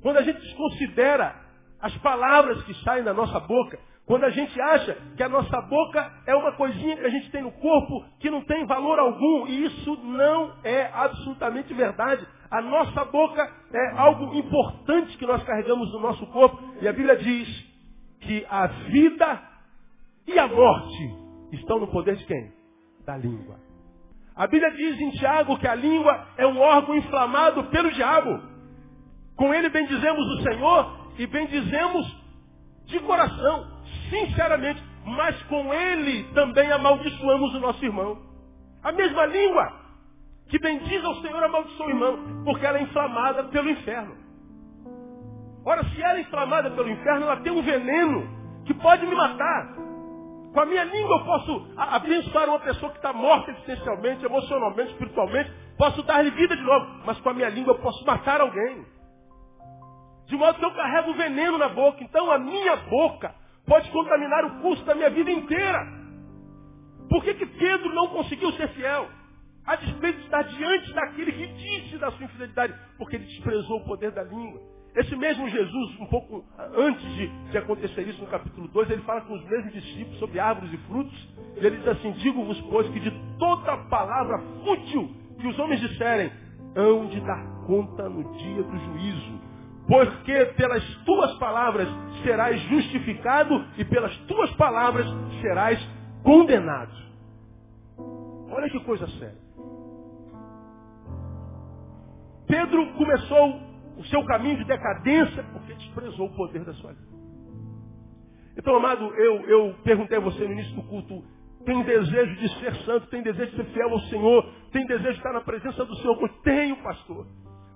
[0.00, 1.34] Quando a gente desconsidera
[1.80, 3.78] as palavras que saem da nossa boca.
[4.06, 7.42] Quando a gente acha que a nossa boca é uma coisinha que a gente tem
[7.42, 9.48] no corpo que não tem valor algum.
[9.48, 12.26] E isso não é absolutamente verdade.
[12.50, 16.58] A nossa boca é algo importante que nós carregamos no nosso corpo.
[16.80, 17.48] E a Bíblia diz
[18.20, 19.42] que a vida
[20.26, 21.14] e a morte
[21.52, 22.52] estão no poder de quem?
[23.04, 23.56] Da língua.
[24.34, 28.40] A Bíblia diz em Tiago que a língua é um órgão inflamado pelo diabo.
[29.36, 32.24] Com ele bendizemos o Senhor e bendizemos
[32.86, 33.66] de coração,
[34.10, 34.82] sinceramente.
[35.04, 38.18] Mas com ele também amaldiçoamos o nosso irmão.
[38.82, 39.85] A mesma língua
[40.48, 44.16] que bendiz ao Senhor amaldiçoa o irmão, porque ela é inflamada pelo inferno.
[45.64, 48.28] Ora, se ela é inflamada pelo inferno, ela tem um veneno
[48.64, 49.74] que pode me matar.
[50.52, 55.52] Com a minha língua eu posso abençoar uma pessoa que está morta existencialmente, emocionalmente, espiritualmente.
[55.76, 57.02] Posso dar-lhe vida de novo.
[57.04, 58.86] Mas com a minha língua eu posso matar alguém.
[60.26, 62.02] De modo que eu carrego veneno na boca.
[62.02, 63.34] Então a minha boca
[63.66, 65.86] pode contaminar o curso da minha vida inteira.
[67.10, 69.08] Por que, que Pedro não conseguiu ser fiel?
[69.66, 72.74] A despeito de estar diante daquele que disse da sua infidelidade.
[72.96, 74.60] Porque ele desprezou o poder da língua.
[74.96, 76.42] Esse mesmo Jesus, um pouco
[76.74, 80.40] antes de, de, acontecer isso no capítulo 2, ele fala com os mesmos discípulos sobre
[80.40, 81.28] árvores e frutos.
[81.60, 86.32] E ele diz assim, digo-vos, pois, que de toda palavra fútil que os homens disserem,
[86.74, 89.40] hão de dar conta no dia do juízo.
[89.86, 91.88] Porque pelas tuas palavras
[92.22, 95.06] serás justificado e pelas tuas palavras
[95.42, 95.78] serás
[96.22, 96.96] condenado.
[98.50, 99.45] Olha que coisa séria.
[102.46, 103.60] Pedro começou
[103.96, 107.16] o seu caminho de decadência porque desprezou o poder da sua vida.
[108.56, 111.22] Então, amado, eu, eu perguntei a você no início do culto,
[111.64, 115.18] tem desejo de ser santo, tem desejo de ser fiel ao Senhor, tem desejo de
[115.18, 116.28] estar na presença do Senhor?
[116.42, 117.26] Tenho, pastor.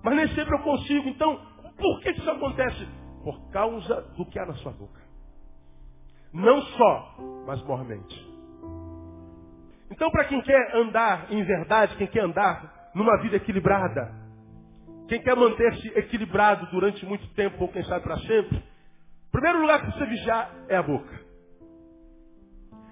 [0.03, 1.09] Mas nem sempre eu consigo.
[1.09, 1.39] Então,
[1.77, 2.87] por que isso acontece?
[3.23, 5.01] Por causa do que há na sua boca.
[6.33, 8.31] Não só, mas mormente.
[9.91, 14.20] Então, para quem quer andar em verdade, quem quer andar numa vida equilibrada,
[15.11, 18.63] quem quer manter-se equilibrado durante muito tempo, ou quem sabe para sempre,
[19.27, 21.19] o primeiro lugar que você vigiar é a boca.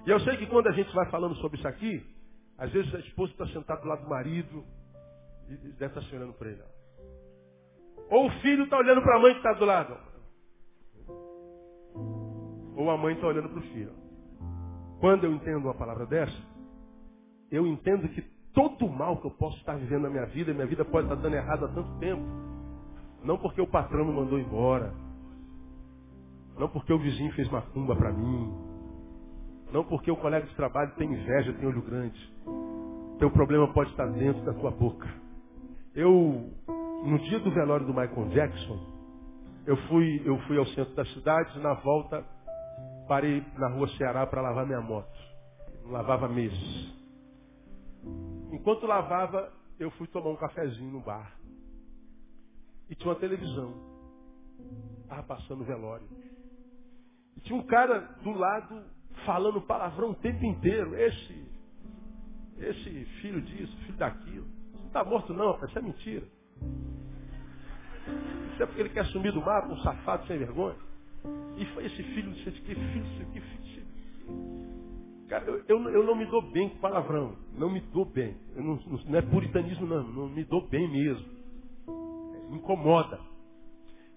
[0.05, 2.05] E eu sei que quando a gente vai falando sobre isso aqui,
[2.58, 4.65] às vezes a esposa está sentada do lado do marido
[5.47, 6.62] e deve estar se olhando para ele.
[8.10, 9.97] Ou o filho está olhando para a mãe que está do lado.
[12.75, 13.93] Ou a mãe está olhando para o filho.
[14.99, 16.38] Quando eu entendo uma palavra dessa,
[17.49, 18.21] eu entendo que
[18.53, 21.21] todo o mal que eu posso estar vivendo na minha vida, minha vida pode estar
[21.21, 22.23] dando errado há tanto tempo.
[23.23, 24.93] Não porque o patrão me mandou embora.
[26.57, 28.53] Não porque o vizinho fez macumba para mim.
[29.71, 32.33] Não porque o colega de trabalho tem inveja, tem olho grande.
[33.19, 35.07] Teu problema pode estar dentro da tua boca.
[35.93, 36.51] Eu,
[37.05, 38.79] no dia do velório do Michael Jackson,
[39.65, 42.25] eu fui, eu fui ao centro da cidade, na volta,
[43.07, 45.09] parei na rua Ceará para lavar minha moto.
[45.85, 46.98] lavava meses.
[48.51, 51.35] Enquanto lavava, eu fui tomar um cafezinho no bar.
[52.89, 53.73] E tinha uma televisão.
[55.03, 56.07] Estava passando velório.
[57.38, 58.83] E tinha um cara do lado
[59.25, 60.95] falando palavrão o tempo inteiro.
[60.95, 61.45] Esse,
[62.57, 64.47] esse filho disso, filho daquilo.
[64.73, 66.27] Não está morto não, rapaz, isso é mentira.
[68.53, 70.77] Isso é porque ele quer sumir do mapa, um safado sem vergonha.
[71.57, 73.59] E foi esse filho, disse, que filho, que filho.
[75.29, 77.35] Cara, eu, eu, eu, não me dou bem com palavrão.
[77.53, 78.35] Não me dou bem.
[78.55, 80.03] Não, não, é puritanismo, não.
[80.03, 81.23] Não me dou bem mesmo.
[82.49, 83.19] Me incomoda.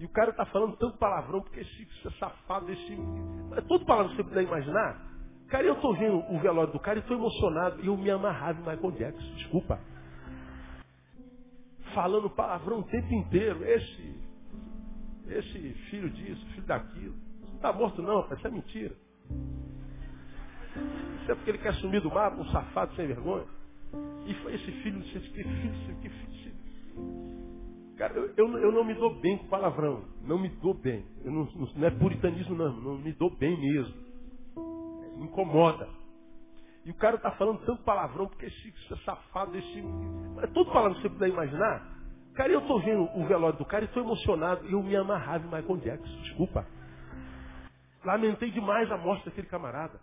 [0.01, 2.99] E o cara está falando tanto palavrão, porque esse, esse safado, esse.
[3.55, 5.07] É todo palavrão que você puder imaginar.
[5.49, 7.85] Cara, eu estou vendo o velório do cara e estou emocionado.
[7.85, 9.35] E eu me amarrava em Michael Jackson.
[9.35, 9.79] Desculpa.
[11.95, 13.63] Falando palavrão o tempo inteiro.
[13.65, 14.23] Esse.
[15.29, 17.15] Esse filho disso, filho daquilo.
[17.49, 18.39] Não está morto, não, rapaz.
[18.39, 18.97] Isso é mentira.
[21.21, 23.47] Isso é porque ele quer sumir do mapa, um safado sem vergonha.
[24.27, 26.33] E foi esse filho, que filho, que filho.
[27.97, 30.05] Cara, eu, eu, eu, não me dou bem com palavrão.
[30.23, 31.05] Não me dou bem.
[31.25, 32.73] Não, não é puritanismo, não.
[32.81, 33.95] Não me dou bem mesmo.
[35.19, 35.89] Me incomoda.
[36.85, 39.85] E o cara está falando tanto palavrão, porque esse, esse safado, esse.
[40.43, 41.93] É todo palavrão que você puder imaginar.
[42.35, 44.67] Cara, eu estou vendo o velório do cara e estou emocionado.
[44.67, 46.23] Eu me amarrava em Michael Jackson.
[46.23, 46.67] Desculpa.
[48.05, 50.01] Lamentei demais a morte daquele camarada.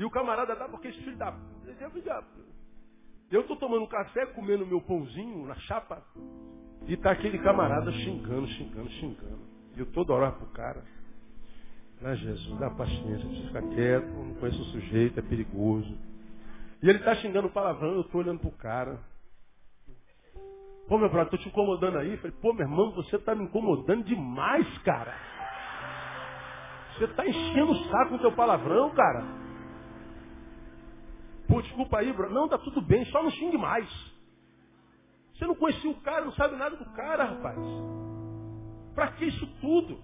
[0.00, 1.36] E o camarada dá porque esse filho da.
[3.30, 6.02] Eu estou tomando um café, comendo meu pãozinho na chapa,
[6.86, 9.42] e está aquele camarada xingando, xingando, xingando.
[9.76, 10.82] E eu toda hora pro cara.
[12.00, 15.94] Mas Jesus, dá paciência, você fica quieto, não conheço o sujeito, é perigoso.
[16.82, 18.98] E ele está xingando palavrão, eu estou olhando pro cara.
[20.88, 22.16] Pô, meu brother, estou te incomodando aí.
[22.16, 25.14] Falei, pô, meu irmão, você está me incomodando demais, cara.
[26.96, 29.39] Você está enchendo o saco com teu palavrão, cara.
[31.70, 32.30] Desculpa aí, bro.
[32.30, 33.88] Não, tá tudo bem, só não xingue mais.
[35.34, 37.58] Você não conhecia o cara, não sabe nada do cara, rapaz.
[38.94, 39.98] Pra que isso tudo?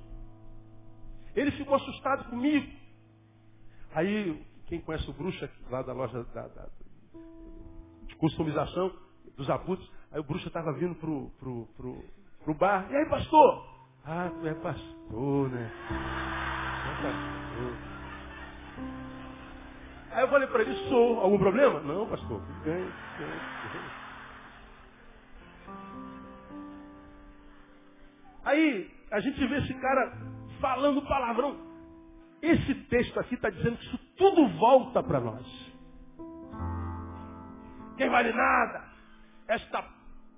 [1.34, 2.72] Ele ficou assustado comigo.
[3.94, 6.68] Aí, quem conhece o bruxa lá da loja da, da,
[8.06, 8.92] de customização
[9.36, 12.04] dos abutres, aí o bruxa estava vindo pro, pro, pro,
[12.44, 12.90] pro bar.
[12.90, 13.66] E aí, pastor?
[14.04, 15.72] Ah, tu é pastor, né?
[15.88, 17.85] Tu é pastor.
[20.16, 21.20] Aí eu falei para ele, sou.
[21.20, 21.78] Algum problema?
[21.80, 22.40] Não, pastor.
[22.64, 22.90] Ganha,
[28.42, 30.16] Aí a gente vê esse cara
[30.58, 31.58] falando palavrão.
[32.40, 35.46] Esse texto aqui está dizendo que isso tudo volta para nós.
[37.98, 38.84] Quem vale nada?
[39.48, 39.84] Esta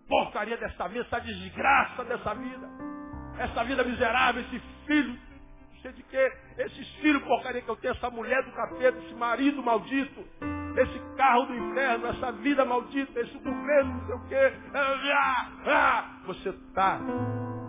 [0.09, 2.69] porcaria desta vida, essa desgraça dessa vida.
[3.39, 5.17] Essa vida miserável, esse filho
[5.83, 6.33] Cheio de quê?
[6.59, 10.25] Esses filhos porcaria que eu tenho, essa mulher do capeta, esse marido maldito,
[10.77, 14.53] esse carro do inferno, essa vida maldita, esse governo, não sei o quê.
[14.75, 16.23] Ah, ah.
[16.27, 17.01] Você está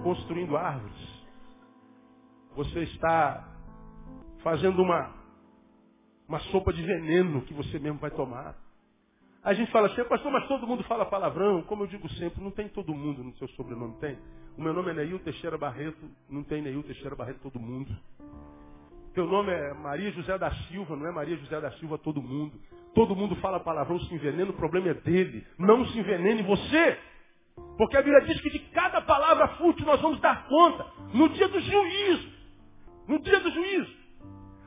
[0.03, 1.09] construindo árvores.
[2.55, 3.47] Você está
[4.43, 5.13] fazendo uma,
[6.27, 8.55] uma sopa de veneno que você mesmo vai tomar.
[9.49, 11.63] A gente fala assim, pastor, mas todo mundo fala palavrão.
[11.63, 14.15] Como eu digo sempre, não tem todo mundo no seu sobrenome, tem?
[14.55, 17.91] O meu nome é Neil Teixeira Barreto, não tem Neil Teixeira Barreto todo mundo.
[19.11, 22.61] Teu nome é Maria José da Silva, não é Maria José da Silva todo mundo.
[22.93, 25.43] Todo mundo fala palavrão, se envenena, o problema é dele.
[25.57, 26.99] Não se envenene você.
[27.75, 31.47] Porque a Bíblia diz que de cada palavra fútil nós vamos dar conta no dia
[31.47, 32.29] do juízo.
[33.07, 33.97] No dia do juízo.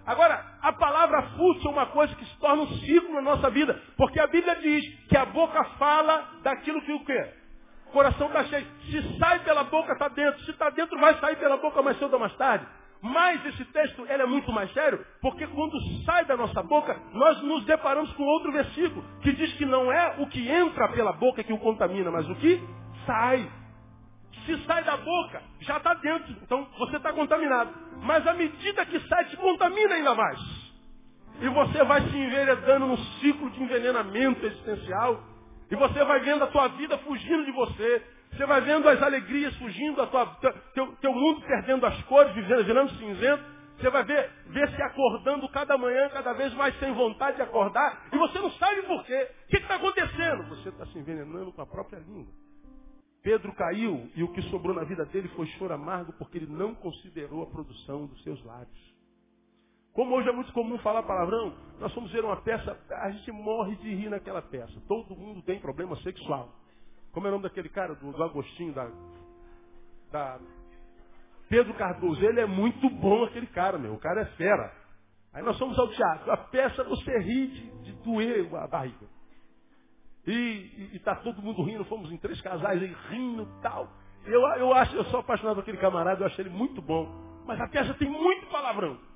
[0.05, 3.81] Agora, a palavra fútil é uma coisa que torna um ciclo na nossa vida.
[3.97, 7.33] Porque a Bíblia diz que a boca fala daquilo que o quê?
[7.87, 8.67] O coração está cheio.
[8.91, 10.45] Se sai pela boca, está dentro.
[10.45, 12.67] Se está dentro, vai sair pela boca mais cedo ou mais tarde.
[13.01, 17.43] Mas esse texto ele é muito mais sério, porque quando sai da nossa boca, nós
[17.43, 21.43] nos deparamos com outro versículo, que diz que não é o que entra pela boca
[21.43, 22.63] que o contamina, mas o que
[23.05, 23.51] sai.
[24.47, 26.33] Se sai da boca, já está dentro.
[26.43, 27.73] Então você está contaminado.
[28.03, 30.62] Mas à medida que sai, te contamina ainda mais.
[31.43, 35.21] E você vai se enveredando num ciclo de envenenamento existencial.
[35.69, 38.03] E você vai vendo a tua vida fugindo de você.
[38.31, 40.27] Você vai vendo as alegrias fugindo, a tua,
[40.73, 43.43] teu, teu mundo perdendo as cores, virando cinzento.
[43.77, 48.07] Você vai ver, ver se acordando cada manhã, cada vez mais sem vontade de acordar.
[48.13, 49.29] E você não sabe por quê.
[49.47, 50.45] O que está acontecendo?
[50.51, 52.33] Você está se envenenando com a própria língua.
[53.21, 56.73] Pedro caiu e o que sobrou na vida dele foi choro amargo porque ele não
[56.75, 58.92] considerou a produção dos seus lábios.
[59.93, 63.77] Como hoje é muito comum falar palavrão, nós fomos ver uma peça, a gente morre
[63.77, 64.73] de rir naquela peça.
[64.89, 66.49] Todo mundo tem problema sexual.
[67.13, 68.91] Como é o nome daquele cara do, do Agostinho, da,
[70.11, 70.41] da
[71.51, 72.25] Pedro Cardoso?
[72.25, 73.93] Ele é muito bom aquele cara, meu.
[73.93, 74.73] O cara é fera.
[75.35, 76.33] Aí nós fomos ao teatro.
[76.33, 79.07] A peça você ri de, de doer a barriga.
[80.27, 83.89] E está todo mundo rindo, fomos em três casais aí rindo tal.
[84.25, 87.09] Eu, eu acho, eu sou apaixonado por aquele camarada, eu acho ele muito bom.
[87.45, 89.12] Mas a peça tem muito palavrão.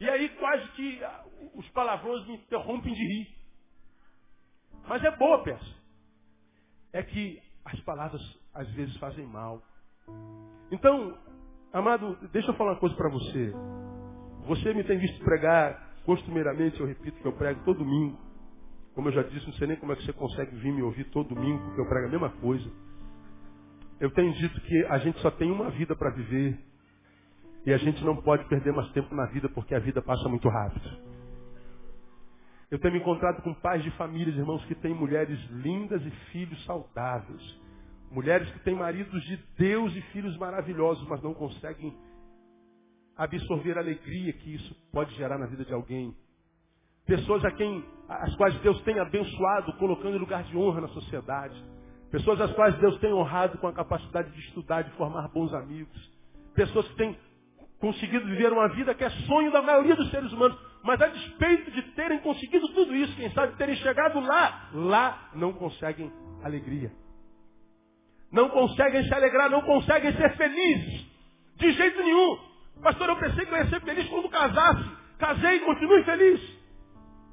[0.00, 1.24] E aí quase que ah,
[1.54, 3.28] os palavrões me interrompem de rir.
[4.86, 5.76] Mas é boa peça.
[6.92, 8.22] É que as palavras
[8.54, 9.62] às vezes fazem mal.
[10.70, 11.18] Então,
[11.72, 13.52] amado, deixa eu falar uma coisa para você.
[14.46, 18.18] Você me tem visto pregar, costumeiramente eu repito que eu prego todo domingo.
[18.94, 21.04] Como eu já disse, não sei nem como é que você consegue vir me ouvir
[21.10, 22.68] todo domingo, porque eu prego a mesma coisa.
[24.00, 26.58] Eu tenho dito que a gente só tem uma vida para viver.
[27.68, 30.48] E a gente não pode perder mais tempo na vida porque a vida passa muito
[30.48, 30.88] rápido.
[32.70, 36.64] Eu tenho me encontrado com pais de famílias, irmãos, que têm mulheres lindas e filhos
[36.64, 37.60] saudáveis.
[38.10, 41.94] Mulheres que têm maridos de Deus e filhos maravilhosos, mas não conseguem
[43.14, 46.16] absorver a alegria que isso pode gerar na vida de alguém.
[47.04, 51.62] Pessoas a quem, as quais Deus tem abençoado, colocando em lugar de honra na sociedade.
[52.10, 56.16] Pessoas as quais Deus tem honrado com a capacidade de estudar, de formar bons amigos.
[56.54, 57.27] Pessoas que têm
[57.80, 60.58] conseguido viver uma vida que é sonho da maioria dos seres humanos.
[60.82, 65.52] Mas a despeito de terem conseguido tudo isso, quem sabe terem chegado lá, lá não
[65.52, 66.12] conseguem
[66.42, 66.92] alegria.
[68.30, 71.06] Não conseguem se alegrar, não conseguem ser felizes.
[71.56, 72.38] De jeito nenhum.
[72.82, 74.90] Pastor, eu pensei que eu ia ser feliz quando casasse.
[75.18, 76.58] Casei e continuo infeliz.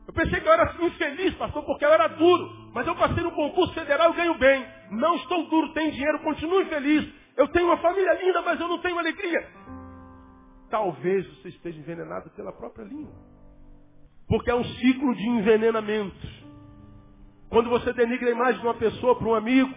[0.08, 2.72] Eu pensei que eu era infeliz, pastor, porque eu era duro.
[2.74, 4.66] Mas eu passei no concurso federal e ganho bem.
[4.92, 7.08] Não estou duro, tenho dinheiro, continuo infeliz.
[7.38, 9.48] Eu tenho uma família linda, mas eu não tenho alegria.
[10.70, 13.14] Talvez você esteja envenenado pela própria língua.
[14.28, 16.28] Porque é um ciclo de envenenamento.
[17.50, 19.74] Quando você denigra a imagem de uma pessoa para um amigo,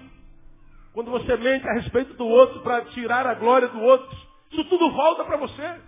[0.92, 4.16] quando você mente a respeito do outro para tirar a glória do outro,
[4.50, 5.80] isso tudo volta para você.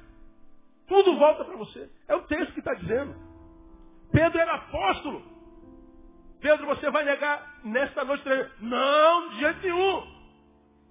[0.86, 1.90] Tudo volta para você.
[2.07, 3.14] É o texto que está dizendo.
[4.12, 5.22] Pedro era apóstolo.
[6.40, 8.24] Pedro, você vai negar nesta noite?
[8.61, 10.03] Não, de jeito nenhum.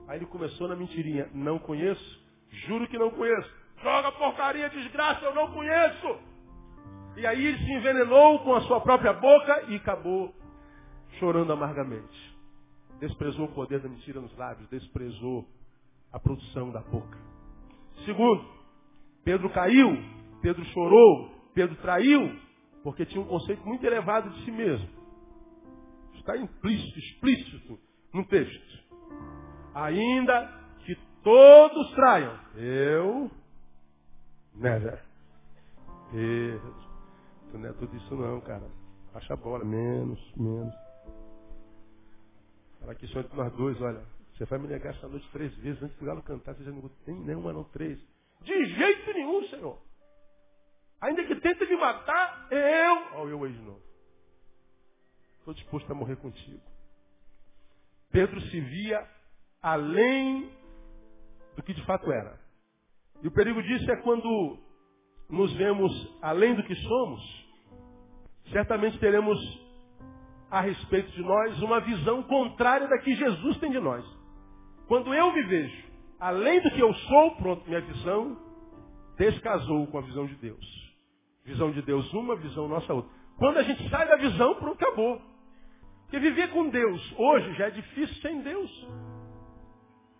[0.08, 1.30] Aí ele começou na mentirinha.
[1.34, 2.24] Não conheço.
[2.68, 3.59] Juro que não conheço.
[3.82, 6.20] Joga porcaria, desgraça, eu não conheço.
[7.16, 10.34] E aí ele se envenenou com a sua própria boca e acabou
[11.20, 12.38] chorando amargamente.
[13.00, 15.48] Desprezou o poder da mentira nos lábios, desprezou
[16.12, 17.18] a produção da boca.
[18.06, 18.46] Segundo,
[19.24, 19.98] Pedro caiu,
[20.42, 22.38] Pedro chorou, Pedro traiu,
[22.84, 24.90] porque tinha um conceito muito elevado de si mesmo.
[26.16, 27.80] Está implícito, explícito
[28.14, 28.80] no texto.
[29.74, 30.48] Ainda
[30.86, 33.32] que todos traiam, eu
[34.60, 35.00] né?
[36.14, 36.60] E,
[37.52, 38.68] tu não é tudo isso não, cara.
[39.14, 40.74] Baixa a bola, menos, menos.
[42.80, 44.04] Fala aqui só entre nós dois, olha.
[44.34, 46.56] Você vai me negar essa noite três vezes antes do galo cantar.
[46.56, 48.00] Você já não tem nenhuma, não, três.
[48.42, 49.78] De jeito nenhum, Senhor.
[51.02, 53.20] Ainda que tente me matar, eu.
[53.20, 53.82] Olha eu aí de novo.
[55.40, 56.62] Estou disposto a morrer contigo.
[58.12, 59.08] Pedro se via
[59.62, 60.50] além
[61.56, 62.40] do que de fato era.
[63.22, 64.58] E o perigo disso é quando
[65.30, 67.50] nos vemos além do que somos,
[68.52, 69.38] certamente teremos
[70.50, 74.04] a respeito de nós uma visão contrária da que Jesus tem de nós.
[74.88, 75.90] Quando eu me vejo
[76.20, 78.38] além do que eu sou, pronto, minha visão
[79.18, 80.66] descasou com a visão de Deus.
[81.46, 83.12] Visão de Deus uma, visão nossa outra.
[83.38, 85.22] Quando a gente sai da visão, pronto, acabou.
[86.04, 88.88] Porque viver com Deus hoje já é difícil sem Deus.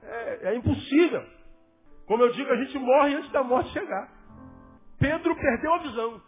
[0.04, 1.39] É, é impossível.
[2.10, 4.12] Como eu digo, a gente morre antes da morte chegar.
[4.98, 6.22] Pedro perdeu a visão.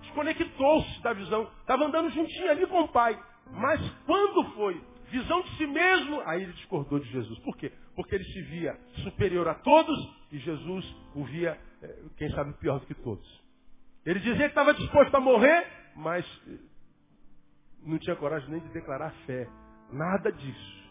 [0.00, 1.46] Desconectou-se da visão.
[1.60, 3.22] Estava andando juntinho ali com o pai.
[3.52, 7.38] Mas quando foi visão de si mesmo, aí ele discordou de Jesus.
[7.40, 7.70] Por quê?
[7.94, 8.74] Porque ele se via
[9.04, 9.98] superior a todos
[10.32, 13.44] e Jesus o via, eh, quem sabe, pior do que todos.
[14.06, 16.56] Ele dizia que estava disposto a morrer, mas eh,
[17.82, 19.46] não tinha coragem nem de declarar fé.
[19.92, 20.90] Nada disso.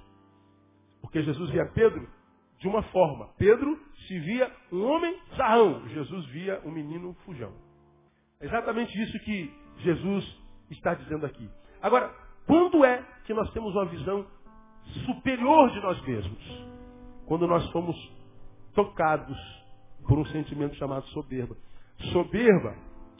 [1.01, 2.07] Porque Jesus via Pedro
[2.59, 3.29] de uma forma.
[3.37, 5.87] Pedro se via um homem sarrão.
[5.89, 7.53] Jesus via um menino fujão.
[8.39, 10.39] É exatamente isso que Jesus
[10.71, 11.49] está dizendo aqui.
[11.81, 12.13] Agora,
[12.45, 14.25] quando é que nós temos uma visão
[15.05, 16.67] superior de nós mesmos?
[17.25, 17.95] Quando nós fomos
[18.73, 19.37] tocados
[20.07, 21.55] por um sentimento chamado soberba.
[22.13, 22.75] Soberba,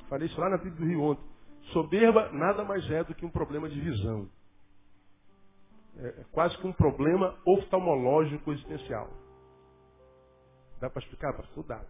[0.07, 1.23] falei isso lá na Bíblia do Rio ontem.
[1.73, 4.29] Soberba nada mais é do que um problema de visão.
[5.97, 9.09] É quase que um problema oftalmológico existencial.
[10.79, 11.65] Dá para explicar, pastor?
[11.65, 11.81] Dá.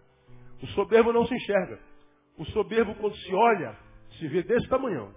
[0.62, 1.80] O soberbo não se enxerga.
[2.38, 3.78] O soberbo, quando se olha,
[4.18, 5.14] se vê desse tamanhão.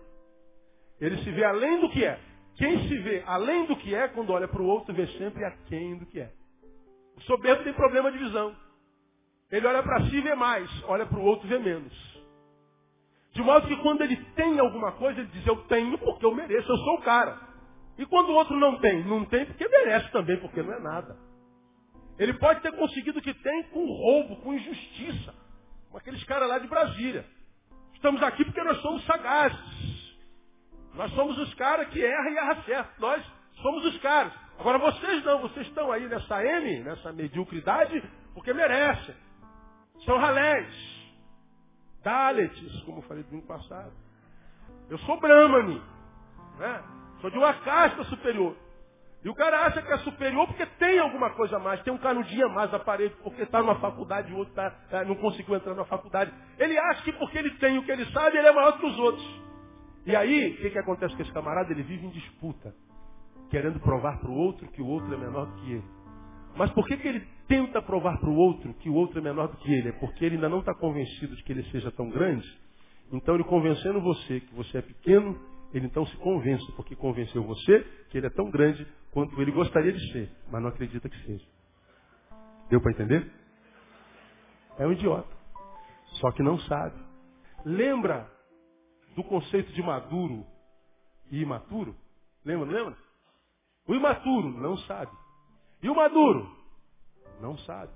[1.01, 2.18] Ele se vê além do que é.
[2.57, 5.97] Quem se vê além do que é, quando olha para o outro, vê sempre aquém
[5.99, 6.33] do que é.
[7.16, 8.55] O soberbo tem problema de visão.
[9.51, 12.21] Ele olha para si e vê mais, olha para o outro e vê menos.
[13.33, 16.71] De modo que quando ele tem alguma coisa, ele diz, eu tenho porque eu mereço,
[16.71, 17.39] eu sou o cara.
[17.97, 21.16] E quando o outro não tem, não tem porque merece também, porque não é nada.
[22.21, 25.35] Ele pode ter conseguido o que tem com roubo, com injustiça.
[25.87, 27.25] Como aqueles caras lá de Brasília.
[27.95, 30.18] Estamos aqui porque nós somos sagazes.
[30.93, 33.01] Nós somos os caras que erram e erram certo.
[33.01, 33.25] Nós
[33.62, 34.35] somos os caras.
[34.59, 38.03] Agora vocês não, vocês estão aí nessa M, nessa mediocridade,
[38.35, 39.14] porque merecem.
[40.05, 40.68] São ralés.
[42.03, 43.93] Dalets, como eu falei domingo passado.
[44.91, 45.83] Eu sou Brahmani.
[46.59, 46.85] Né?
[47.23, 48.55] Sou de uma casta superior.
[49.23, 51.99] E o cara acha que é superior porque tem alguma coisa a mais, tem um
[51.99, 55.14] canudinho a mais na parede, porque está numa faculdade e o outro tá, tá, não
[55.16, 56.33] conseguiu entrar na faculdade.
[56.59, 58.99] Ele acha que porque ele tem o que ele sabe, ele é maior que os
[58.99, 59.41] outros.
[60.07, 61.71] E aí, o que, que acontece com esse camarada?
[61.71, 62.75] Ele vive em disputa,
[63.51, 65.85] querendo provar para o outro que o outro é menor do que ele.
[66.57, 69.49] Mas por que, que ele tenta provar para o outro que o outro é menor
[69.49, 69.91] do que ele?
[69.91, 72.49] É porque ele ainda não está convencido de que ele seja tão grande.
[73.12, 75.39] Então, ele convencendo você que você é pequeno,
[75.73, 79.93] ele então se convence, porque convenceu você que ele é tão grande quanto ele gostaria
[79.93, 81.47] de ser, mas não acredita que seja.
[82.68, 83.31] Deu para entender?
[84.79, 85.29] É um idiota.
[86.21, 86.99] Só que não sabe.
[87.64, 88.31] Lembra
[89.14, 90.47] do conceito de maduro
[91.31, 91.95] e imaturo?
[92.45, 92.97] Lembra, não lembra?
[93.87, 95.12] O imaturo não sabe.
[95.83, 96.51] E o maduro?
[97.41, 97.93] Não sabe.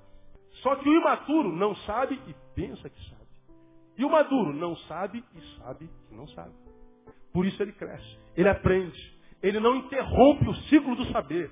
[0.63, 3.25] Só que o imaturo não sabe e pensa que sabe.
[3.97, 6.64] E o maduro não sabe e sabe que não sabe.
[7.35, 8.17] Por isso ele cresce.
[8.37, 9.13] Ele aprende.
[9.43, 11.51] Ele não interrompe o ciclo do saber.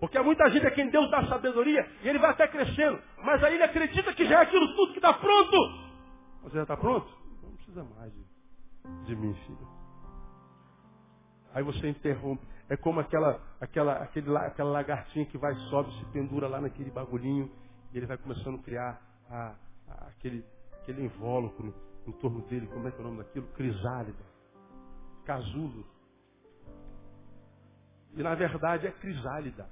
[0.00, 2.98] Porque há muita gente a quem Deus dá sabedoria e ele vai até crescendo.
[3.22, 5.56] Mas aí ele acredita que já é aquilo tudo que está pronto.
[6.44, 7.06] Você já está pronto?
[7.42, 9.68] Não precisa mais de, de mim, filho.
[11.54, 12.44] Aí você interrompe.
[12.70, 17.50] É como aquela, aquela, aquele, aquela lagartinha que vai, sobe, se pendura lá naquele bagulhinho
[17.92, 19.54] e ele vai começando a criar a,
[19.88, 20.42] a, aquele,
[20.80, 21.74] aquele invólucro
[22.06, 22.66] em torno dele.
[22.68, 23.46] Como é que é o nome daquilo?
[23.48, 24.31] Crisálida
[25.22, 25.86] casulo.
[28.14, 29.68] E na verdade é crisálida.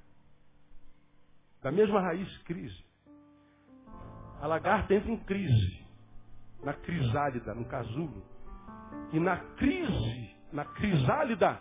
[1.62, 2.84] Da mesma raiz, crise.
[4.40, 5.86] A lagarta entra em crise.
[6.62, 8.22] Na crisálida, no casulo.
[9.12, 11.60] E na crise, na crisálida,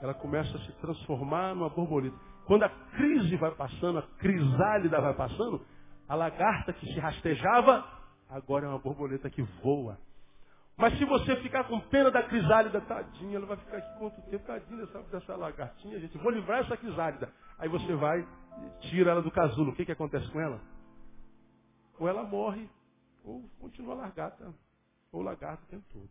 [0.00, 2.16] ela começa a se transformar numa borboleta.
[2.44, 5.64] Quando a crise vai passando, a crisálida vai passando,
[6.08, 7.86] a lagarta que se rastejava,
[8.28, 9.98] agora é uma borboleta que voa.
[10.82, 14.44] Mas se você ficar com pena da crisálida, tadinha, ela vai ficar aqui quanto tempo?
[14.44, 16.18] Tadinha dessa, dessa lagartinha, gente.
[16.18, 17.32] Vou livrar essa crisálida.
[17.56, 18.26] Aí você vai
[18.80, 19.70] tira ela do casulo.
[19.70, 20.60] O que, que acontece com ela?
[22.00, 22.68] Ou ela morre,
[23.22, 24.52] ou continua largada,
[25.12, 26.10] ou lagarta o tempo todo.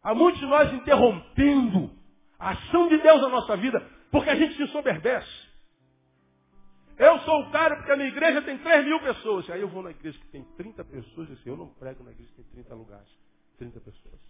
[0.00, 1.90] Há muitos de nós interrompendo
[2.38, 5.50] a ação de Deus na nossa vida, porque a gente se soberbece.
[6.96, 9.50] Eu sou o cara porque a minha igreja tem 3 mil pessoas.
[9.50, 12.12] Aí eu vou na igreja que tem 30 pessoas e assim, eu não prego na
[12.12, 13.21] igreja que tem 30 lugares.
[13.62, 14.20] 30 pessoas.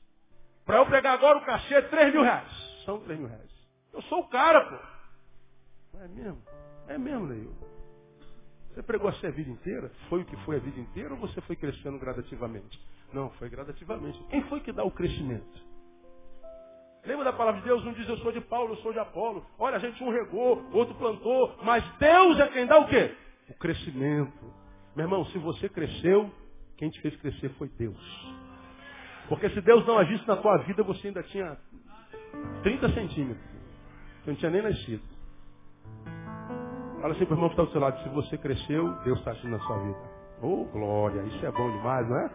[0.66, 2.83] Para eu pregar agora o cachê é 3 mil reais.
[2.85, 3.51] São 3 mil reais.
[3.93, 5.99] Eu sou o cara, pô.
[5.99, 6.43] É mesmo?
[6.89, 7.55] É mesmo, Leil.
[8.68, 9.91] Você pregou assim a vida inteira?
[10.09, 12.80] Foi o que foi a vida inteira ou você foi crescendo gradativamente?
[13.12, 14.22] Não, foi gradativamente.
[14.30, 15.72] Quem foi que dá o crescimento?
[17.05, 17.85] Lembra da palavra de Deus?
[17.85, 19.45] Um diz eu sou de Paulo, eu sou de Apolo.
[19.59, 21.57] Olha, a gente um regou, outro plantou.
[21.62, 23.14] Mas Deus é quem dá o quê?
[23.49, 24.55] O crescimento.
[24.95, 26.30] Meu irmão, se você cresceu,
[26.76, 28.41] quem te fez crescer foi Deus.
[29.29, 31.57] Porque se Deus não agisse na tua vida, você ainda tinha
[32.62, 33.53] 30 centímetros.
[34.25, 35.03] Você não tinha nem nascido.
[37.01, 39.33] Fala assim para o irmão que está do seu lado, se você cresceu, Deus está
[39.33, 39.99] agindo na sua vida.
[40.41, 42.31] Oh, glória, isso é bom demais, não é?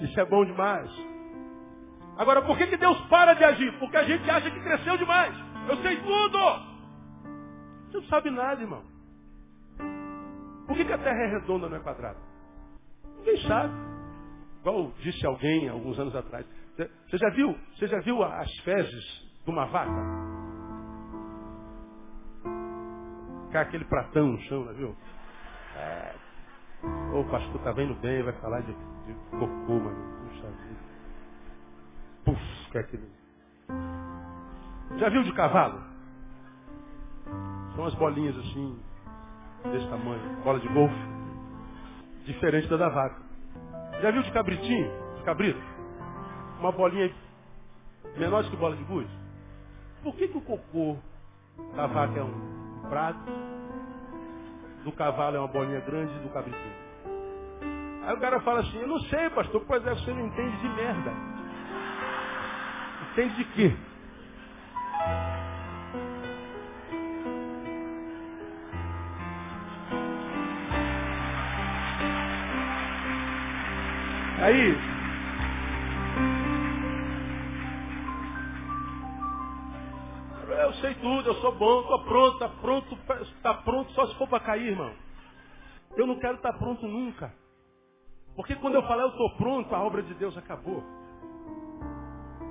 [0.04, 0.90] isso é bom demais.
[2.16, 3.76] Agora, por que, que Deus para de agir?
[3.78, 5.34] Porque a gente acha que cresceu demais.
[5.68, 6.38] Eu sei tudo.
[7.90, 8.84] Você não sabe nada, irmão.
[10.66, 12.18] Por que, que a terra é redonda, não é quadrada?
[13.18, 13.74] Ninguém sabe.
[14.64, 16.46] Igual disse alguém alguns anos atrás.
[16.74, 19.04] Você já viu, você já viu as fezes
[19.44, 19.92] de uma vaca?
[23.52, 24.96] Cai aquele pratão no chão, não viu?
[25.76, 26.14] É.
[27.12, 30.28] O pastor tá vendo bem, vai falar de, de cocô, mano.
[30.28, 30.80] Puxa vida.
[32.24, 33.10] Puf, é aquele.
[34.96, 35.82] Já viu de cavalo?
[37.76, 38.80] São as bolinhas assim,
[39.70, 41.14] desse tamanho, bola de golfe
[42.24, 43.23] diferente da da vaca.
[44.00, 44.90] Já viu de cabritinho?
[45.16, 45.60] De cabrito?
[46.60, 47.12] Uma bolinha
[48.16, 49.10] menor que bola de gude?
[50.02, 50.96] Por que, que o cocô
[51.74, 53.32] da vaca é um prato,
[54.84, 56.84] do cavalo é uma bolinha grande e do cabritinho?
[58.06, 60.68] Aí o cara fala assim, eu não sei, pastor, pois é, você não entende de
[60.68, 61.12] merda.
[63.12, 63.76] Entende de quê?
[74.44, 74.78] Aí,
[80.60, 84.28] eu sei tudo, eu sou bom, estou pronto, está pronto, está pronto só se for
[84.28, 84.92] para cair, irmão.
[85.96, 87.34] Eu não quero estar tá pronto nunca.
[88.36, 90.84] Porque quando eu falar eu estou pronto, a obra de Deus acabou.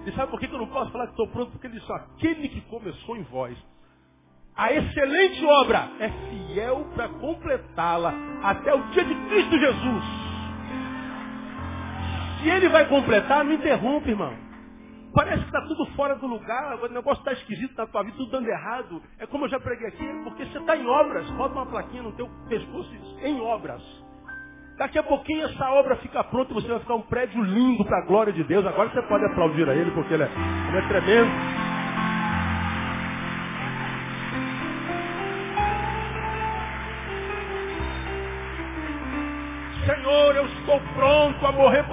[0.08, 1.52] E sabe por que eu não posso falar que estou pronto?
[1.52, 3.56] Porque ele disse, aquele que começou em vós,
[4.56, 10.23] a excelente obra é fiel para completá-la até o dia de Cristo Jesus.
[12.44, 14.34] Se ele vai completar, não interrompe, irmão.
[15.14, 18.32] Parece que está tudo fora do lugar, o negócio está esquisito na tua vida, tudo
[18.32, 19.02] dando errado.
[19.18, 21.30] É como eu já preguei aqui, porque você está em obras.
[21.32, 22.92] Bota uma plaquinha no teu pescoço
[23.22, 23.82] em obras.
[24.78, 28.00] Daqui a pouquinho essa obra fica pronta e você vai ficar um prédio lindo para
[28.00, 28.66] a glória de Deus.
[28.66, 30.30] Agora você pode aplaudir a ele, porque ele é,
[30.70, 31.63] ele é tremendo.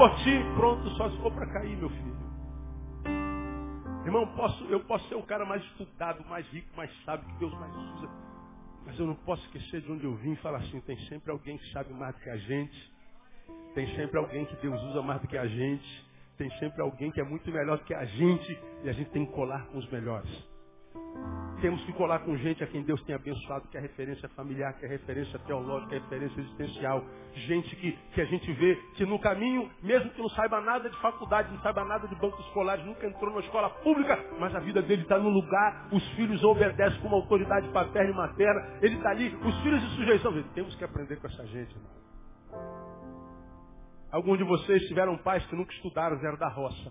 [0.00, 0.42] Por ti.
[0.56, 2.16] Pronto só se for para cair, meu filho.
[4.06, 7.52] Irmão, posso, eu posso ser o cara mais estudado, mais rico, mais sábio que Deus
[7.60, 8.08] mais usa.
[8.86, 11.58] Mas eu não posso esquecer de onde eu vim e falar assim, tem sempre alguém
[11.58, 12.92] que sabe mais do que a gente.
[13.74, 16.06] Tem sempre alguém que Deus usa mais do que a gente.
[16.38, 18.58] Tem sempre alguém que é muito melhor do que a gente.
[18.82, 20.49] E a gente tem que colar com os melhores.
[21.60, 24.86] Temos que colar com gente a quem Deus tem abençoado, que é referência familiar, que
[24.86, 27.04] é referência teológica, que é referência existencial.
[27.34, 30.96] Gente que, que a gente vê que no caminho, mesmo que não saiba nada de
[31.00, 34.80] faculdade, não saiba nada de bancos escolares, nunca entrou na escola pública, mas a vida
[34.80, 39.10] dele está no lugar, os filhos obedecem com uma autoridade paterna e materna, ele está
[39.10, 40.42] ali, os filhos de sujeição.
[40.54, 42.00] Temos que aprender com essa gente, irmão.
[44.10, 46.90] Alguns de vocês tiveram pais que nunca estudaram, vieram da roça.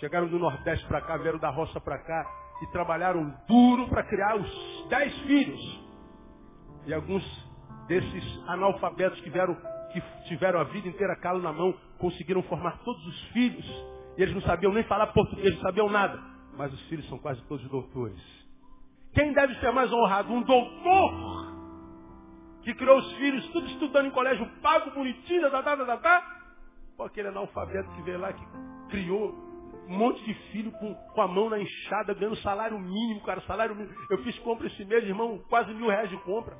[0.00, 4.36] Chegaram do Nordeste para cá, vieram da roça para cá e trabalharam duro para criar
[4.36, 5.88] os dez filhos.
[6.86, 7.24] E alguns
[7.86, 13.20] desses analfabetos que, que tiveram a vida inteira calo na mão, conseguiram formar todos os
[13.32, 13.66] filhos.
[14.16, 16.18] E eles não sabiam nem falar português, não sabiam nada.
[16.56, 18.20] Mas os filhos são quase todos doutores.
[19.14, 20.32] Quem deve ser mais honrado?
[20.32, 21.48] Um doutor
[22.62, 26.22] que criou os filhos, tudo estudando em colégio pago, bonitinho, da, da, da, da,
[26.98, 28.44] Ou aquele analfabeto que veio lá, que
[28.90, 29.47] criou
[29.88, 33.74] um monte de filho com, com a mão na enxada, ganhando salário mínimo, cara, salário
[33.74, 33.94] mínimo.
[34.10, 36.54] Eu fiz compra esse mês, irmão, quase mil reais de compra.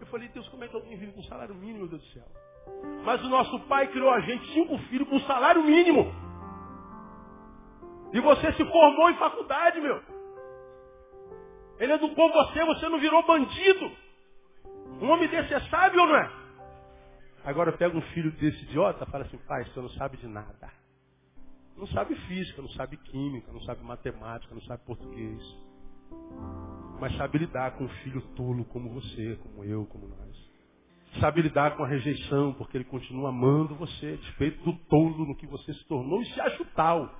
[0.00, 2.24] Eu falei, Deus, como é que alguém vive com salário mínimo, meu Deus do céu?
[3.04, 6.10] Mas o nosso pai criou a gente, cinco filhos, com salário mínimo.
[8.14, 10.00] E você se formou em faculdade, meu.
[11.78, 13.92] Ele educou você, você não virou bandido.
[15.02, 16.30] Um homem desse é sábio ou não é?
[17.44, 20.72] Agora pega um filho desse idiota e fala assim, pai, você não sabe de nada.
[21.76, 25.42] Não sabe física, não sabe química, não sabe matemática, não sabe português.
[27.00, 30.54] Mas sabe lidar com um filho tolo como você, como eu, como nós.
[31.20, 35.46] Sabe lidar com a rejeição, porque ele continua amando você, despeito do tolo no que
[35.46, 37.10] você se tornou e se acha tal.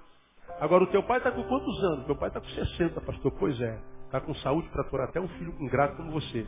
[0.61, 2.07] Agora, o teu pai está com quantos anos?
[2.07, 3.33] Meu pai está com 60, pastor.
[3.33, 3.81] Pois é.
[4.07, 6.47] Está com saúde para aturar até um filho ingrato como você.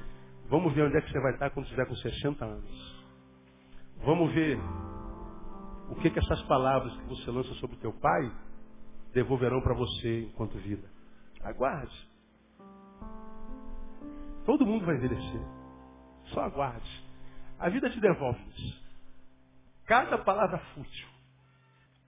[0.49, 3.07] Vamos ver onde é que você vai estar quando estiver com 60 anos.
[4.05, 4.59] Vamos ver
[5.91, 8.33] o que, que essas palavras que você lança sobre o teu pai
[9.13, 10.89] devolverão para você enquanto vida.
[11.43, 12.09] Aguarde.
[14.45, 15.41] Todo mundo vai envelhecer.
[16.27, 17.05] Só aguarde.
[17.59, 18.85] A vida te devolve isso.
[19.87, 21.09] Cada palavra fútil,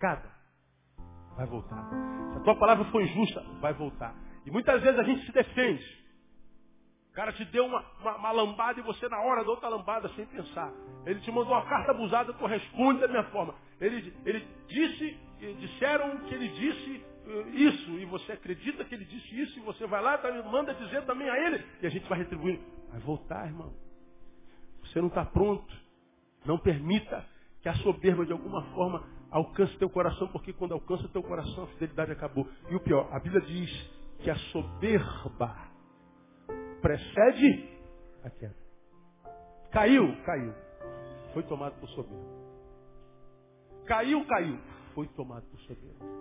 [0.00, 0.28] cada,
[1.36, 1.88] vai voltar.
[2.32, 4.14] Se a tua palavra for injusta, vai voltar.
[4.44, 5.97] E muitas vezes a gente se defende
[7.18, 10.24] cara te deu uma, uma, uma, lambada e você na hora da outra lambada sem
[10.26, 10.72] pensar.
[11.04, 13.56] Ele te mandou uma carta abusada, tu responde da minha forma.
[13.80, 15.18] Ele, ele disse,
[15.58, 19.84] disseram que ele disse uh, isso, e você acredita que ele disse isso, e você
[19.88, 22.62] vai lá, tá, manda dizer também a ele, e a gente vai retribuindo.
[22.88, 23.74] Vai voltar, irmão.
[24.84, 25.74] Você não está pronto.
[26.46, 27.26] Não permita
[27.60, 31.66] que a soberba de alguma forma alcance teu coração, porque quando alcança teu coração, a
[31.66, 32.46] fidelidade acabou.
[32.70, 33.90] E o pior, a Bíblia diz
[34.20, 35.67] que a soberba
[36.80, 37.68] precede
[38.24, 38.56] a queda.
[39.70, 40.54] Caiu, caiu.
[41.32, 42.38] Foi tomado por soberbo.
[43.86, 44.58] Caiu, caiu.
[44.94, 46.18] Foi tomado por soberbo.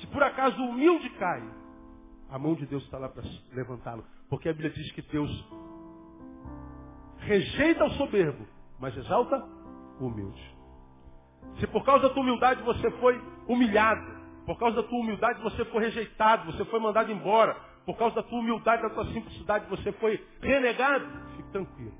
[0.00, 1.42] Se por acaso o humilde cai,
[2.30, 4.04] a mão de Deus está lá para levantá-lo.
[4.28, 5.30] Porque a Bíblia diz que Deus
[7.18, 8.46] rejeita o soberbo,
[8.78, 9.36] mas exalta
[10.00, 10.56] o humilde.
[11.58, 15.64] Se por causa da tua humildade você foi humilhado, por causa da tua humildade você
[15.66, 17.56] foi rejeitado, você foi mandado embora,
[17.90, 21.92] por causa da tua humildade, da tua simplicidade, você foi renegado, fique tranquilo.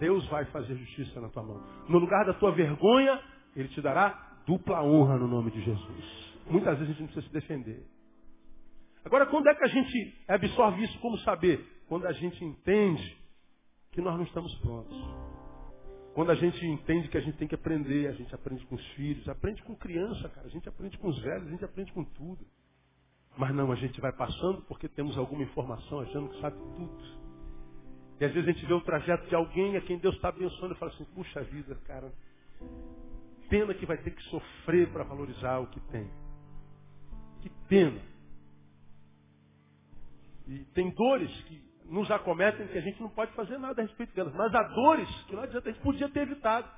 [0.00, 1.62] Deus vai fazer justiça na tua mão.
[1.90, 3.20] No lugar da tua vergonha,
[3.54, 6.34] Ele te dará dupla honra no nome de Jesus.
[6.48, 7.86] Muitas vezes a gente precisa se defender.
[9.04, 11.62] Agora, quando é que a gente absorve isso como saber?
[11.86, 13.18] Quando a gente entende
[13.90, 14.96] que nós não estamos prontos.
[16.14, 18.86] Quando a gente entende que a gente tem que aprender, a gente aprende com os
[18.92, 22.04] filhos, aprende com criança, cara, a gente aprende com os velhos, a gente aprende com
[22.04, 22.46] tudo.
[23.36, 27.22] Mas não, a gente vai passando porque temos alguma informação achando que sabe tudo.
[28.20, 30.74] E às vezes a gente vê o trajeto de alguém a quem Deus está abençoando
[30.74, 32.12] e fala assim, puxa vida, cara,
[33.48, 36.08] pena que vai ter que sofrer para valorizar o que tem.
[37.40, 38.00] Que pena.
[40.46, 44.14] E tem dores que nos acometem que a gente não pode fazer nada a respeito
[44.14, 44.34] delas.
[44.34, 46.68] Mas há dores que não adianta, a gente podia ter evitado.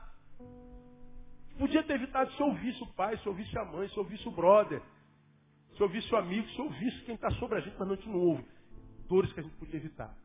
[1.58, 4.82] Podia ter evitado se ouvisse o pai, se ouvisse a mãe, se ouvisse o brother,
[5.76, 8.20] se ouvisse o amigo, se ouvisse quem está sobre a gente, mas não te não
[8.20, 8.44] ouve.
[9.08, 10.16] Dores que a gente podia evitar.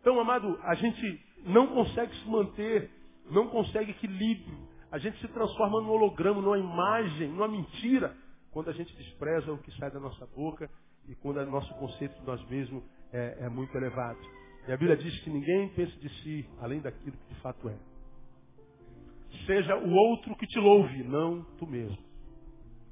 [0.00, 2.90] Então, amado, a gente não consegue se manter,
[3.30, 4.58] não consegue equilíbrio.
[4.90, 8.16] A gente se transforma num holograma, numa imagem, numa mentira,
[8.50, 10.70] quando a gente despreza o que sai da nossa boca
[11.08, 14.18] e quando o nosso conceito de nós mesmos é, é muito elevado.
[14.66, 17.76] E a Bíblia diz que ninguém pensa de si além daquilo que de fato é.
[19.46, 21.98] Seja o outro que te louve, não tu mesmo.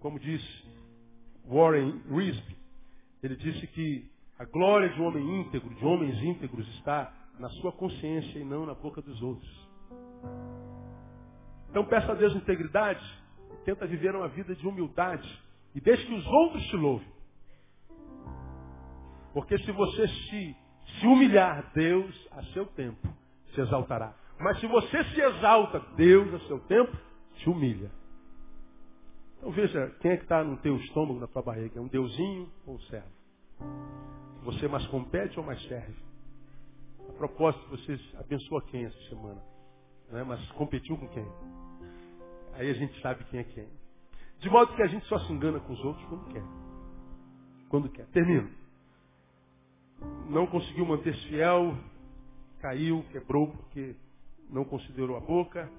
[0.01, 0.41] Como diz
[1.49, 2.57] Warren Risby,
[3.23, 7.73] ele disse que a glória de um homem íntegro, de homens íntegros, está na sua
[7.73, 9.69] consciência e não na boca dos outros.
[11.71, 13.05] Então peça a Deus integridade,
[13.65, 15.29] tenta viver uma vida de humildade
[15.75, 17.09] e deixe que os outros te louvem.
[19.33, 20.57] Porque se você se,
[20.99, 23.09] se humilhar, Deus a seu tempo
[23.55, 24.15] se exaltará.
[24.41, 26.97] Mas se você se exalta, Deus a seu tempo
[27.37, 27.91] te humilha.
[29.39, 31.79] Então veja, quem é que está no teu estômago, na tua barriga?
[31.79, 33.09] É um deusinho ou um servo?
[34.45, 35.95] Você mais compete ou mais serve?
[37.09, 39.41] A propósito, você abençoa quem essa semana?
[40.11, 40.25] Né?
[40.25, 41.27] Mas competiu com quem?
[42.55, 43.69] Aí a gente sabe quem é quem.
[44.41, 46.45] De modo que a gente só se engana com os outros quando quer.
[47.69, 48.07] Quando quer.
[48.07, 48.51] Termino.
[50.29, 51.77] Não conseguiu manter-se fiel,
[52.61, 53.97] caiu, quebrou porque
[54.51, 55.71] não considerou a boca,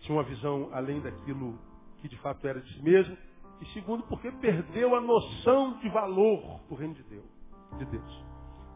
[0.00, 1.58] tinha uma visão além daquilo
[2.00, 3.16] que de fato era de si mesmo.
[3.60, 7.40] E segundo, porque perdeu a noção de valor do reino de Deus
[7.78, 8.24] de Deus.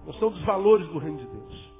[0.06, 1.74] Noção dos valores do reino de Deus.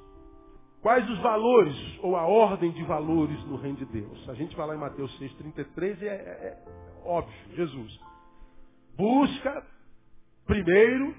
[0.81, 4.29] Quais os valores ou a ordem de valores no reino de Deus?
[4.29, 6.63] A gente vai lá em Mateus 6,33 e é, é, é
[7.03, 7.99] óbvio, Jesus.
[8.95, 9.65] Busca
[10.45, 11.15] primeiro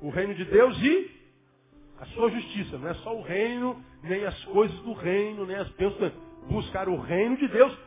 [0.00, 1.10] o reino de Deus e
[2.00, 2.78] a sua justiça.
[2.78, 6.12] Não é só o reino, nem as coisas do reino, nem as bênçãos.
[6.48, 7.78] Buscar o reino de Deus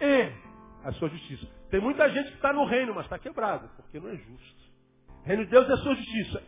[0.00, 0.49] e
[0.84, 1.46] a sua justiça.
[1.70, 4.60] Tem muita gente que está no reino, mas está quebrado, porque não é justo.
[5.22, 6.42] O reino de Deus é a sua justiça.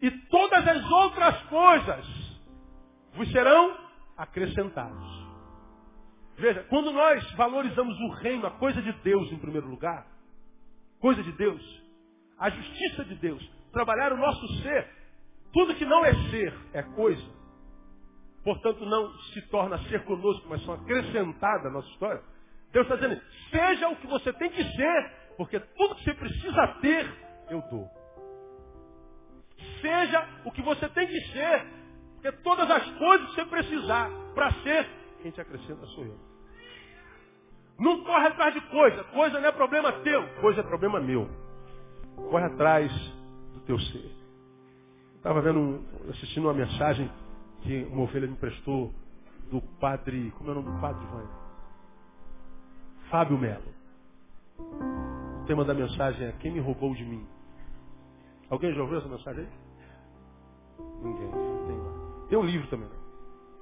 [0.00, 2.06] E todas as outras coisas
[3.14, 3.76] vos serão
[4.16, 5.18] acrescentadas.
[6.36, 10.06] Veja, quando nós valorizamos o reino, a coisa de Deus em primeiro lugar,
[11.00, 11.60] coisa de Deus,
[12.38, 14.88] a justiça de Deus, trabalhar o nosso ser,
[15.52, 17.24] tudo que não é ser é coisa,
[18.44, 22.22] portanto não se torna ser conosco, mas são acrescentadas à nossa história.
[22.72, 26.66] Deus está dizendo, seja o que você tem que ser, porque tudo que você precisa
[26.80, 27.06] ter,
[27.50, 27.88] eu dou.
[29.80, 31.66] Seja o que você tem que ser.
[32.14, 34.88] Porque todas as coisas que você precisar para ser,
[35.22, 36.18] quem te acrescenta sou eu.
[37.78, 39.04] Não corre atrás de coisa.
[39.04, 40.26] Coisa não é problema teu.
[40.40, 41.28] Coisa é problema meu.
[42.16, 42.92] Corre atrás
[43.54, 44.10] do teu ser.
[45.14, 47.08] Estava vendo, assistindo uma mensagem
[47.62, 48.92] que uma ovelha me prestou
[49.50, 51.47] do padre, como é o nome do padre, Ivan?
[53.10, 53.62] Fábio Melo.
[54.58, 57.26] O tema da mensagem é Quem me roubou de mim?
[58.50, 59.50] Alguém já ouviu essa mensagem aí?
[61.02, 61.30] Ninguém.
[61.30, 62.88] Tem, tem um livro também.
[62.88, 62.94] Né?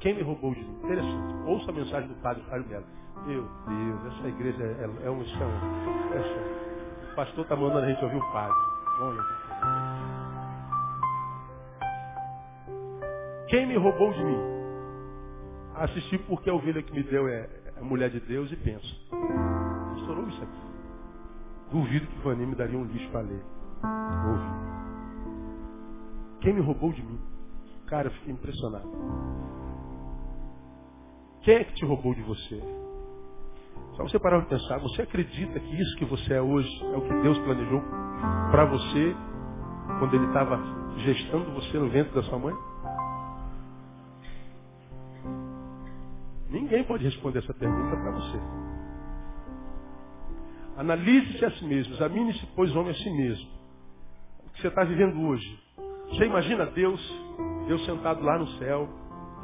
[0.00, 0.78] Quem me roubou de mim?
[0.84, 1.34] Interessante.
[1.46, 2.86] Ouça a mensagem do padre Fábio Melo.
[3.26, 5.50] Meu Deus, essa igreja é, é, é um chão.
[6.12, 8.56] É o pastor está mandando a gente ouvir o padre.
[9.00, 9.22] Olha.
[13.48, 14.38] Quem me roubou de mim?
[15.76, 19.05] Assisti porque a ovelha que me deu é a mulher de Deus e penso.
[19.96, 20.66] Estourou isso aqui.
[21.70, 23.44] Duvido que o Vanim me daria um lixo para ler.
[24.28, 24.66] Ouve.
[26.40, 27.18] Quem me roubou de mim?
[27.86, 28.88] Cara, eu fiquei impressionado.
[31.42, 32.60] Quem é que te roubou de você?
[33.96, 37.00] Só você parar de pensar, você acredita que isso que você é hoje é o
[37.00, 37.80] que Deus planejou
[38.50, 39.16] para você
[39.98, 40.60] quando Ele estava
[40.98, 42.54] gestando você no ventre da sua mãe?
[46.50, 48.65] Ninguém pode responder essa pergunta para você.
[50.76, 53.48] Analise-se a si mesmo, examine-se, pois, homem a si mesmo.
[54.46, 55.66] O que você está vivendo hoje
[56.10, 57.00] você imagina Deus,
[57.66, 58.88] Deus sentado lá no céu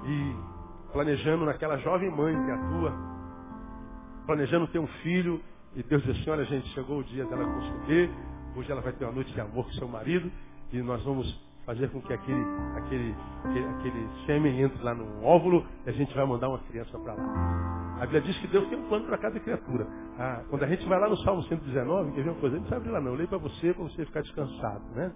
[0.06, 2.92] e planejando naquela jovem mãe que atua,
[4.26, 5.42] planejando ter um filho,
[5.74, 8.10] e Deus diz assim, olha gente, chegou o dia dela conceber,
[8.56, 10.30] hoje ela vai ter uma noite de amor com seu marido,
[10.72, 11.28] e nós vamos
[11.64, 12.44] fazer com que aquele,
[12.76, 16.98] aquele, aquele, aquele sêmen entre lá no óvulo e a gente vai mandar uma criança
[16.98, 17.96] para lá.
[18.00, 19.86] A Bíblia diz que Deus tem um plano para cada criatura.
[20.18, 22.56] Ah, quando a gente vai lá no Salmo 119, quer ver uma coisa?
[22.56, 25.12] Não precisa abrir lá não, eu leio para você, para você ficar descansado, né?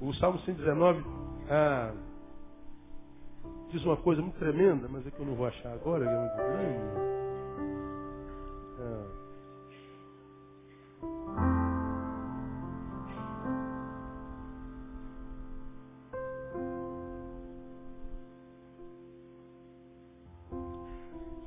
[0.00, 1.04] O Salmo 119,
[1.50, 1.92] ah,
[3.70, 6.36] diz uma coisa muito tremenda, mas é que eu não vou achar agora, é muito
[6.36, 7.16] grande.
[8.78, 9.25] É.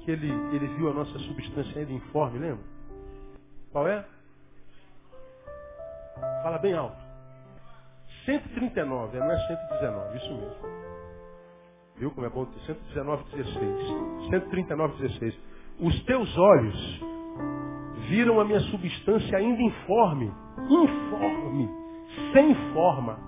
[0.10, 2.64] Que ele, ele viu a nossa substância ainda informe, lembra?
[3.72, 4.04] Qual é?
[6.42, 6.98] Fala bem alto.
[8.26, 10.56] 139, não é 119, isso mesmo.
[11.98, 12.48] Viu como é bom?
[12.66, 13.60] 119, 16.
[14.32, 15.40] 139, 16.
[15.80, 17.02] Os teus olhos
[18.08, 20.34] viram a minha substância ainda informe.
[20.72, 21.70] Informe.
[22.34, 23.20] Sem forma.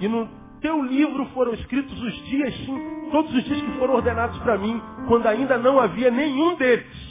[0.00, 0.28] E no
[0.60, 4.80] teu livro foram escritos os dias, sim, todos os dias que foram ordenados para mim,
[5.08, 7.10] quando ainda não havia nenhum deles.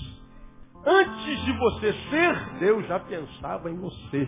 [0.85, 4.27] Antes de você ser, Deus já pensava em você.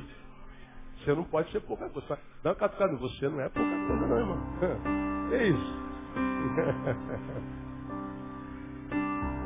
[0.97, 2.19] Você não pode ser pouca coisa.
[2.43, 4.37] Dá uma catucada, você não é pouca coisa não, irmão.
[5.31, 5.81] É isso.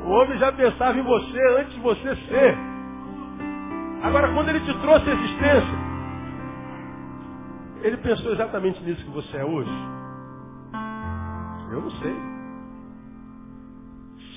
[0.06, 2.56] O homem já pensava em você antes de você ser.
[4.04, 5.78] Agora, quando ele te trouxe a existência,
[7.82, 9.95] ele pensou exatamente nisso que você é hoje?
[11.70, 12.16] Eu não sei.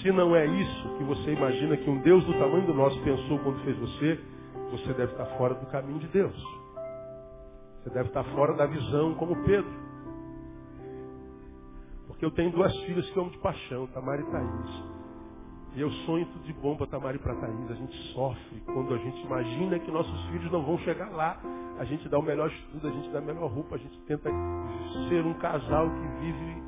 [0.01, 3.37] Se não é isso que você imagina que um Deus do tamanho do nosso pensou
[3.39, 4.19] quando fez você,
[4.71, 6.35] você deve estar fora do caminho de Deus.
[7.83, 9.71] Você deve estar fora da visão como Pedro.
[12.07, 14.83] Porque eu tenho duas filhas que eu amo de paixão, Tamara e Thaís.
[15.75, 17.71] E eu sonho tudo de bom para Tamara e para Thaís.
[17.71, 21.39] A gente sofre quando a gente imagina que nossos filhos não vão chegar lá.
[21.77, 24.29] A gente dá o melhor estudo, a gente dá a melhor roupa, a gente tenta
[25.07, 26.58] ser um casal que vive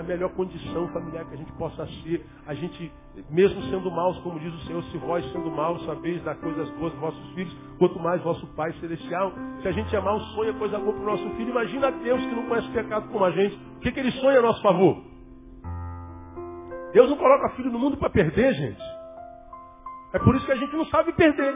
[0.00, 2.26] a, melhor condição familiar que a gente possa ser.
[2.46, 2.92] A gente,
[3.30, 6.92] mesmo sendo maus, como diz o Senhor, se vós sendo maus sabeis dar coisas boas
[6.92, 9.32] aos vossos filhos, quanto mais vosso Pai Celestial.
[9.62, 11.50] Se a gente é mau, sonha coisa boa para o nosso filho.
[11.50, 13.56] Imagina Deus que não conhece pecado como a gente.
[13.76, 15.02] O que, que ele sonha a nosso favor?
[16.92, 18.82] Deus não coloca filho no mundo para perder, gente.
[20.12, 21.54] É por isso que a gente não sabe perder.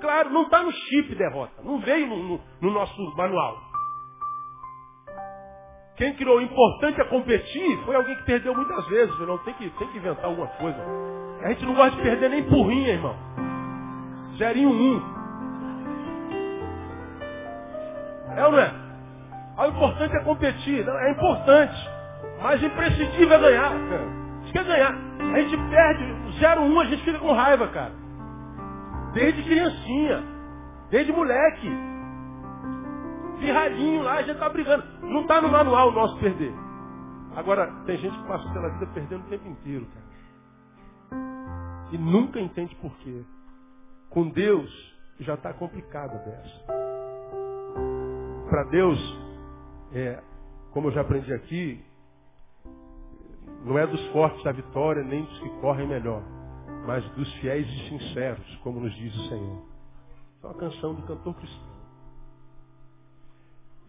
[0.00, 1.62] Claro, não está no chip derrota.
[1.62, 3.71] Não veio no, no, no nosso manual.
[5.96, 9.68] Quem criou o importante a competir foi alguém que perdeu muitas vezes, não tem que,
[9.70, 10.78] tem que inventar alguma coisa.
[11.42, 13.14] A gente não gosta de perder nem porrinha, irmão.
[14.38, 15.02] Zerinho um.
[18.36, 18.72] É ou não é?
[19.56, 20.84] Ah, o importante é competir.
[20.84, 21.90] Não, é importante.
[22.40, 23.72] Mas imprescindível é ganhar.
[23.72, 24.94] A gente quer ganhar.
[25.34, 26.04] A gente perde
[26.40, 27.92] 0-1, um, a gente fica com raiva, cara.
[29.12, 30.22] Desde criancinha.
[30.90, 31.91] Desde moleque
[33.42, 34.84] pirralhinho lá, a gente está brigando.
[35.02, 36.54] Não está no manual o nosso perder.
[37.34, 40.12] Agora, tem gente que passa pela vida perdendo o tempo inteiro, cara.
[41.90, 43.22] E nunca entende por quê.
[44.10, 44.70] Com Deus
[45.20, 46.64] já está complicado dessa.
[48.48, 48.98] Para Deus,
[49.92, 50.22] é,
[50.72, 51.84] como eu já aprendi aqui,
[53.64, 56.22] não é dos fortes a vitória, nem dos que correm melhor,
[56.86, 59.62] mas dos fiéis e sinceros, como nos diz o Senhor.
[60.42, 61.71] É uma canção do cantor cristão.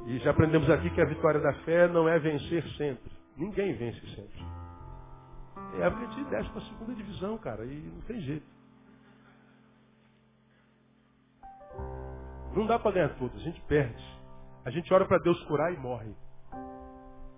[0.06, 3.12] E já aprendemos aqui que a vitória da fé não é vencer sempre.
[3.38, 4.44] Ninguém vence sempre.
[5.80, 8.46] É gente desce para a segunda divisão, cara, e não tem jeito.
[12.56, 14.04] Não dá para ganhar tudo, a gente perde.
[14.64, 16.14] A gente ora para Deus curar e morre.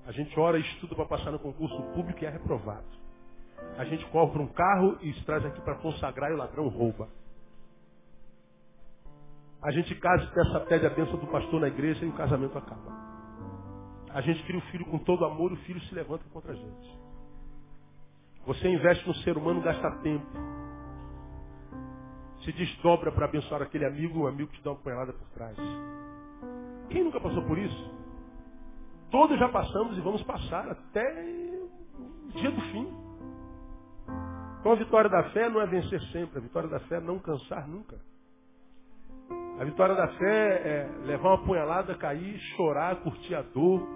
[0.05, 2.85] A gente ora e estuda para passar no concurso público e é reprovado.
[3.77, 7.07] A gente compra um carro e se traz aqui para consagrar e o ladrão rouba.
[9.65, 12.55] A gente casa e peça, pede a bênção do pastor na igreja e o casamento
[12.55, 12.93] acaba.
[14.11, 16.55] A gente cria o filho com todo amor e o filho se levanta contra a
[16.55, 16.99] gente.
[18.45, 20.23] Você investe no ser humano, gasta tempo.
[22.43, 25.57] Se desdobra para abençoar aquele amigo, um amigo que te dá uma punhalada por trás.
[26.89, 27.91] Quem nunca passou por isso?
[29.09, 31.25] Todos já passamos e vamos passar até
[31.97, 32.87] o dia do fim.
[34.59, 37.17] Então a vitória da fé não é vencer sempre, a vitória da fé é não
[37.17, 37.99] cansar nunca.
[39.57, 43.87] A vitória da fé é levar uma punhalada, cair, chorar, curtir a dor,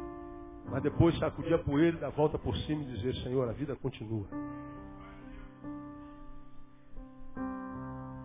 [0.70, 3.76] mas depois sacudir a poeira, dar a volta por cima e dizer, Senhor, a vida
[3.76, 4.26] continua.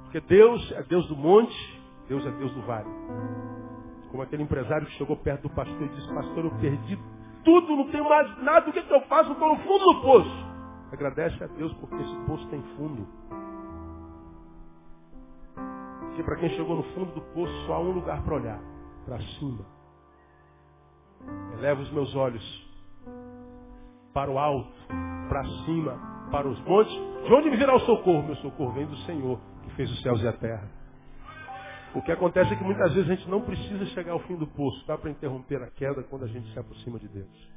[0.05, 2.89] Porque Deus é Deus do monte, Deus é Deus do vale.
[4.13, 6.97] Como aquele empresário que chegou perto do pastor e disse, pastor, eu perdi
[7.45, 9.33] tudo, não tenho mais nada, o que, é que eu faço?
[9.33, 10.47] Estou no fundo do poço.
[10.93, 13.09] Agradece a Deus porque esse poço tem fundo.
[16.15, 18.61] Porque para quem chegou no fundo do poço, só há um lugar para olhar.
[19.05, 19.67] Para cima.
[21.59, 22.65] Eleva os meus olhos
[24.13, 24.73] para o alto,
[25.29, 26.95] para cima, para os montes.
[27.27, 28.23] De onde me virá o socorro?
[28.23, 30.71] Meu socorro vem do Senhor, que fez os céus e a terra.
[31.97, 34.47] O que acontece é que muitas vezes a gente não precisa chegar ao fim do
[34.47, 37.51] poço, dá para interromper a queda quando a gente se aproxima de Deus.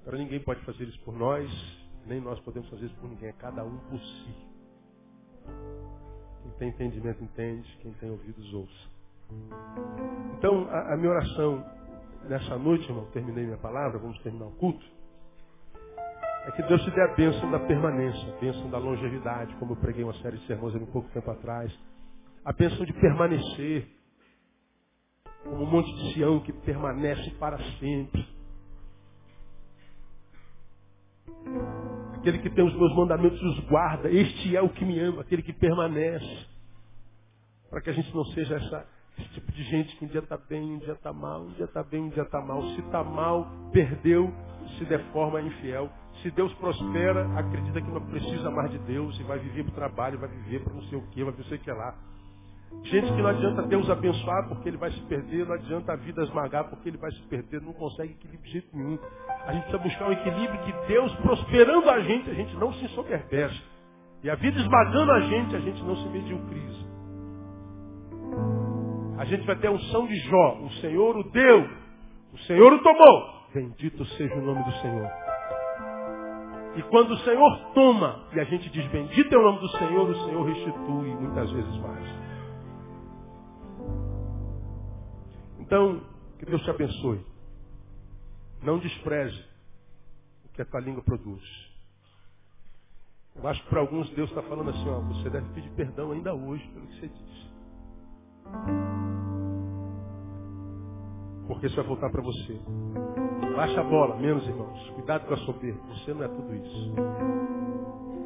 [0.00, 1.48] Agora ninguém pode fazer isso por nós,
[2.04, 4.51] nem nós podemos fazer isso por ninguém, é cada um por si.
[6.62, 8.88] Tem entendimento entende, quem tem ouvidos ouça.
[10.38, 11.66] Então, a, a minha oração
[12.28, 14.86] nessa noite, irmão, terminei minha palavra, vamos terminar o culto.
[16.46, 19.76] É que Deus te dê a bênção da permanência, a bênção da longevidade, como eu
[19.76, 21.76] preguei uma série de sermões há um pouco tempo atrás.
[22.44, 23.88] A bênção de permanecer,
[25.42, 28.24] como um monte de Sião que permanece para sempre.
[32.18, 34.08] Aquele que tem os meus mandamentos os guarda.
[34.08, 36.51] Este é o que me ama, aquele que permanece.
[37.72, 38.86] Para que a gente não seja essa,
[39.18, 41.64] esse tipo de gente que um dia está bem, um dia está mal, um dia
[41.64, 42.62] está bem, um dia está mal.
[42.74, 44.30] Se está mal, perdeu,
[44.76, 45.88] se deforma, é infiel.
[46.20, 49.74] Se Deus prospera, acredita que não precisa mais de Deus e vai viver para o
[49.74, 51.94] trabalho, vai viver para não sei o que, vai ver o que lá.
[52.84, 56.22] Gente que não adianta Deus abençoar porque ele vai se perder, não adianta a vida
[56.24, 58.98] esmagar porque ele vai se perder, não consegue equilíbrio de jeito nenhum.
[59.46, 62.84] A gente precisa buscar um equilíbrio que Deus prosperando a gente, a gente não se
[62.84, 63.62] ensoberbece.
[64.22, 66.91] E a vida esmagando a gente, a gente não se mediocriza.
[69.18, 70.58] A gente vai ter a unção de Jó.
[70.62, 71.70] O Senhor o deu.
[72.32, 73.48] O Senhor o tomou.
[73.54, 75.08] Bendito seja o nome do Senhor.
[76.74, 80.08] E quando o Senhor toma e a gente diz bendito é o nome do Senhor,
[80.08, 82.04] o Senhor restitui muitas vezes mais.
[85.60, 86.00] Então,
[86.38, 87.20] que Deus te abençoe.
[88.62, 89.44] Não despreze
[90.46, 91.42] o que a tua língua produz.
[93.36, 96.34] Eu acho que para alguns Deus está falando assim, ó, você deve pedir perdão ainda
[96.34, 97.51] hoje pelo que você disse.
[101.46, 102.60] Porque isso vai voltar para você.
[103.56, 104.90] Baixa a bola, menos irmãos.
[104.90, 105.80] Cuidado com a soberba.
[105.88, 106.94] Você não é tudo isso.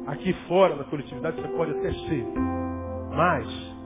[0.07, 2.25] Aqui fora, na coletividade, você pode até ser.
[3.15, 3.77] Mas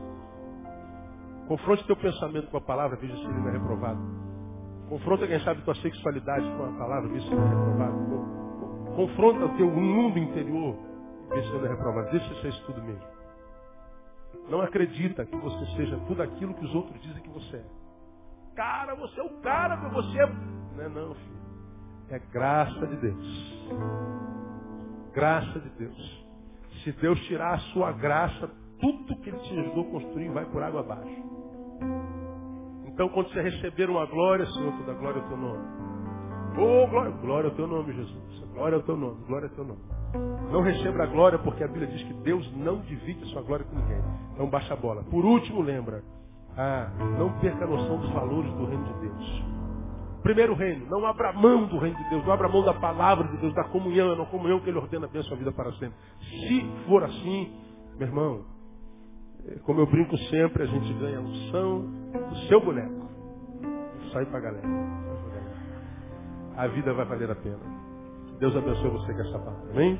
[1.52, 4.00] Confronte teu pensamento com a palavra, veja se ele não é reprovado.
[4.88, 8.96] Confronta, quem sabe, tua sexualidade com a palavra, veja se ele não é reprovado.
[8.96, 10.78] Confronta o teu mundo interior,
[11.30, 12.12] veja se ele não é reprovado.
[12.12, 13.04] Deixa ser isso tudo mesmo.
[14.52, 17.66] Não acredita que você seja tudo aquilo que os outros dizem que você é.
[18.54, 20.26] Cara, você é o cara, você é...
[20.76, 21.41] Não é não, filho.
[22.10, 23.70] É graça de Deus.
[25.14, 26.28] Graça de Deus.
[26.84, 30.62] Se Deus tirar a sua graça, tudo que Ele te ajudou a construir vai por
[30.62, 31.24] água abaixo.
[32.88, 35.64] Então, quando você receber uma glória, Senhor, toda glória ao teu nome.
[36.58, 38.39] Oh, glória, glória ao teu nome, Jesus.
[38.54, 40.01] Glória ao teu nome, glória ao teu nome.
[40.51, 43.66] Não receba a glória, porque a Bíblia diz que Deus não divide a sua glória
[43.66, 44.01] com ninguém.
[44.34, 45.03] Então baixa a bola.
[45.03, 46.03] Por último, lembra.
[46.57, 49.43] Ah, não perca a noção dos valores do reino de Deus.
[50.22, 53.38] Primeiro reino, não abra mão do reino de Deus, não abra mão da palavra de
[53.38, 55.95] Deus, da comunhão, é na comunhão que Ele ordena a sua vida para sempre.
[56.20, 57.51] Se for assim,
[57.97, 58.45] meu irmão,
[59.64, 61.82] como eu brinco sempre, a gente ganha a unção
[62.30, 63.09] do seu boneco.
[64.14, 64.68] Sai pra galera.
[66.55, 67.81] A vida vai valer a pena.
[68.42, 69.72] Deus abençoe você com essa palavra.
[69.72, 70.00] Amém?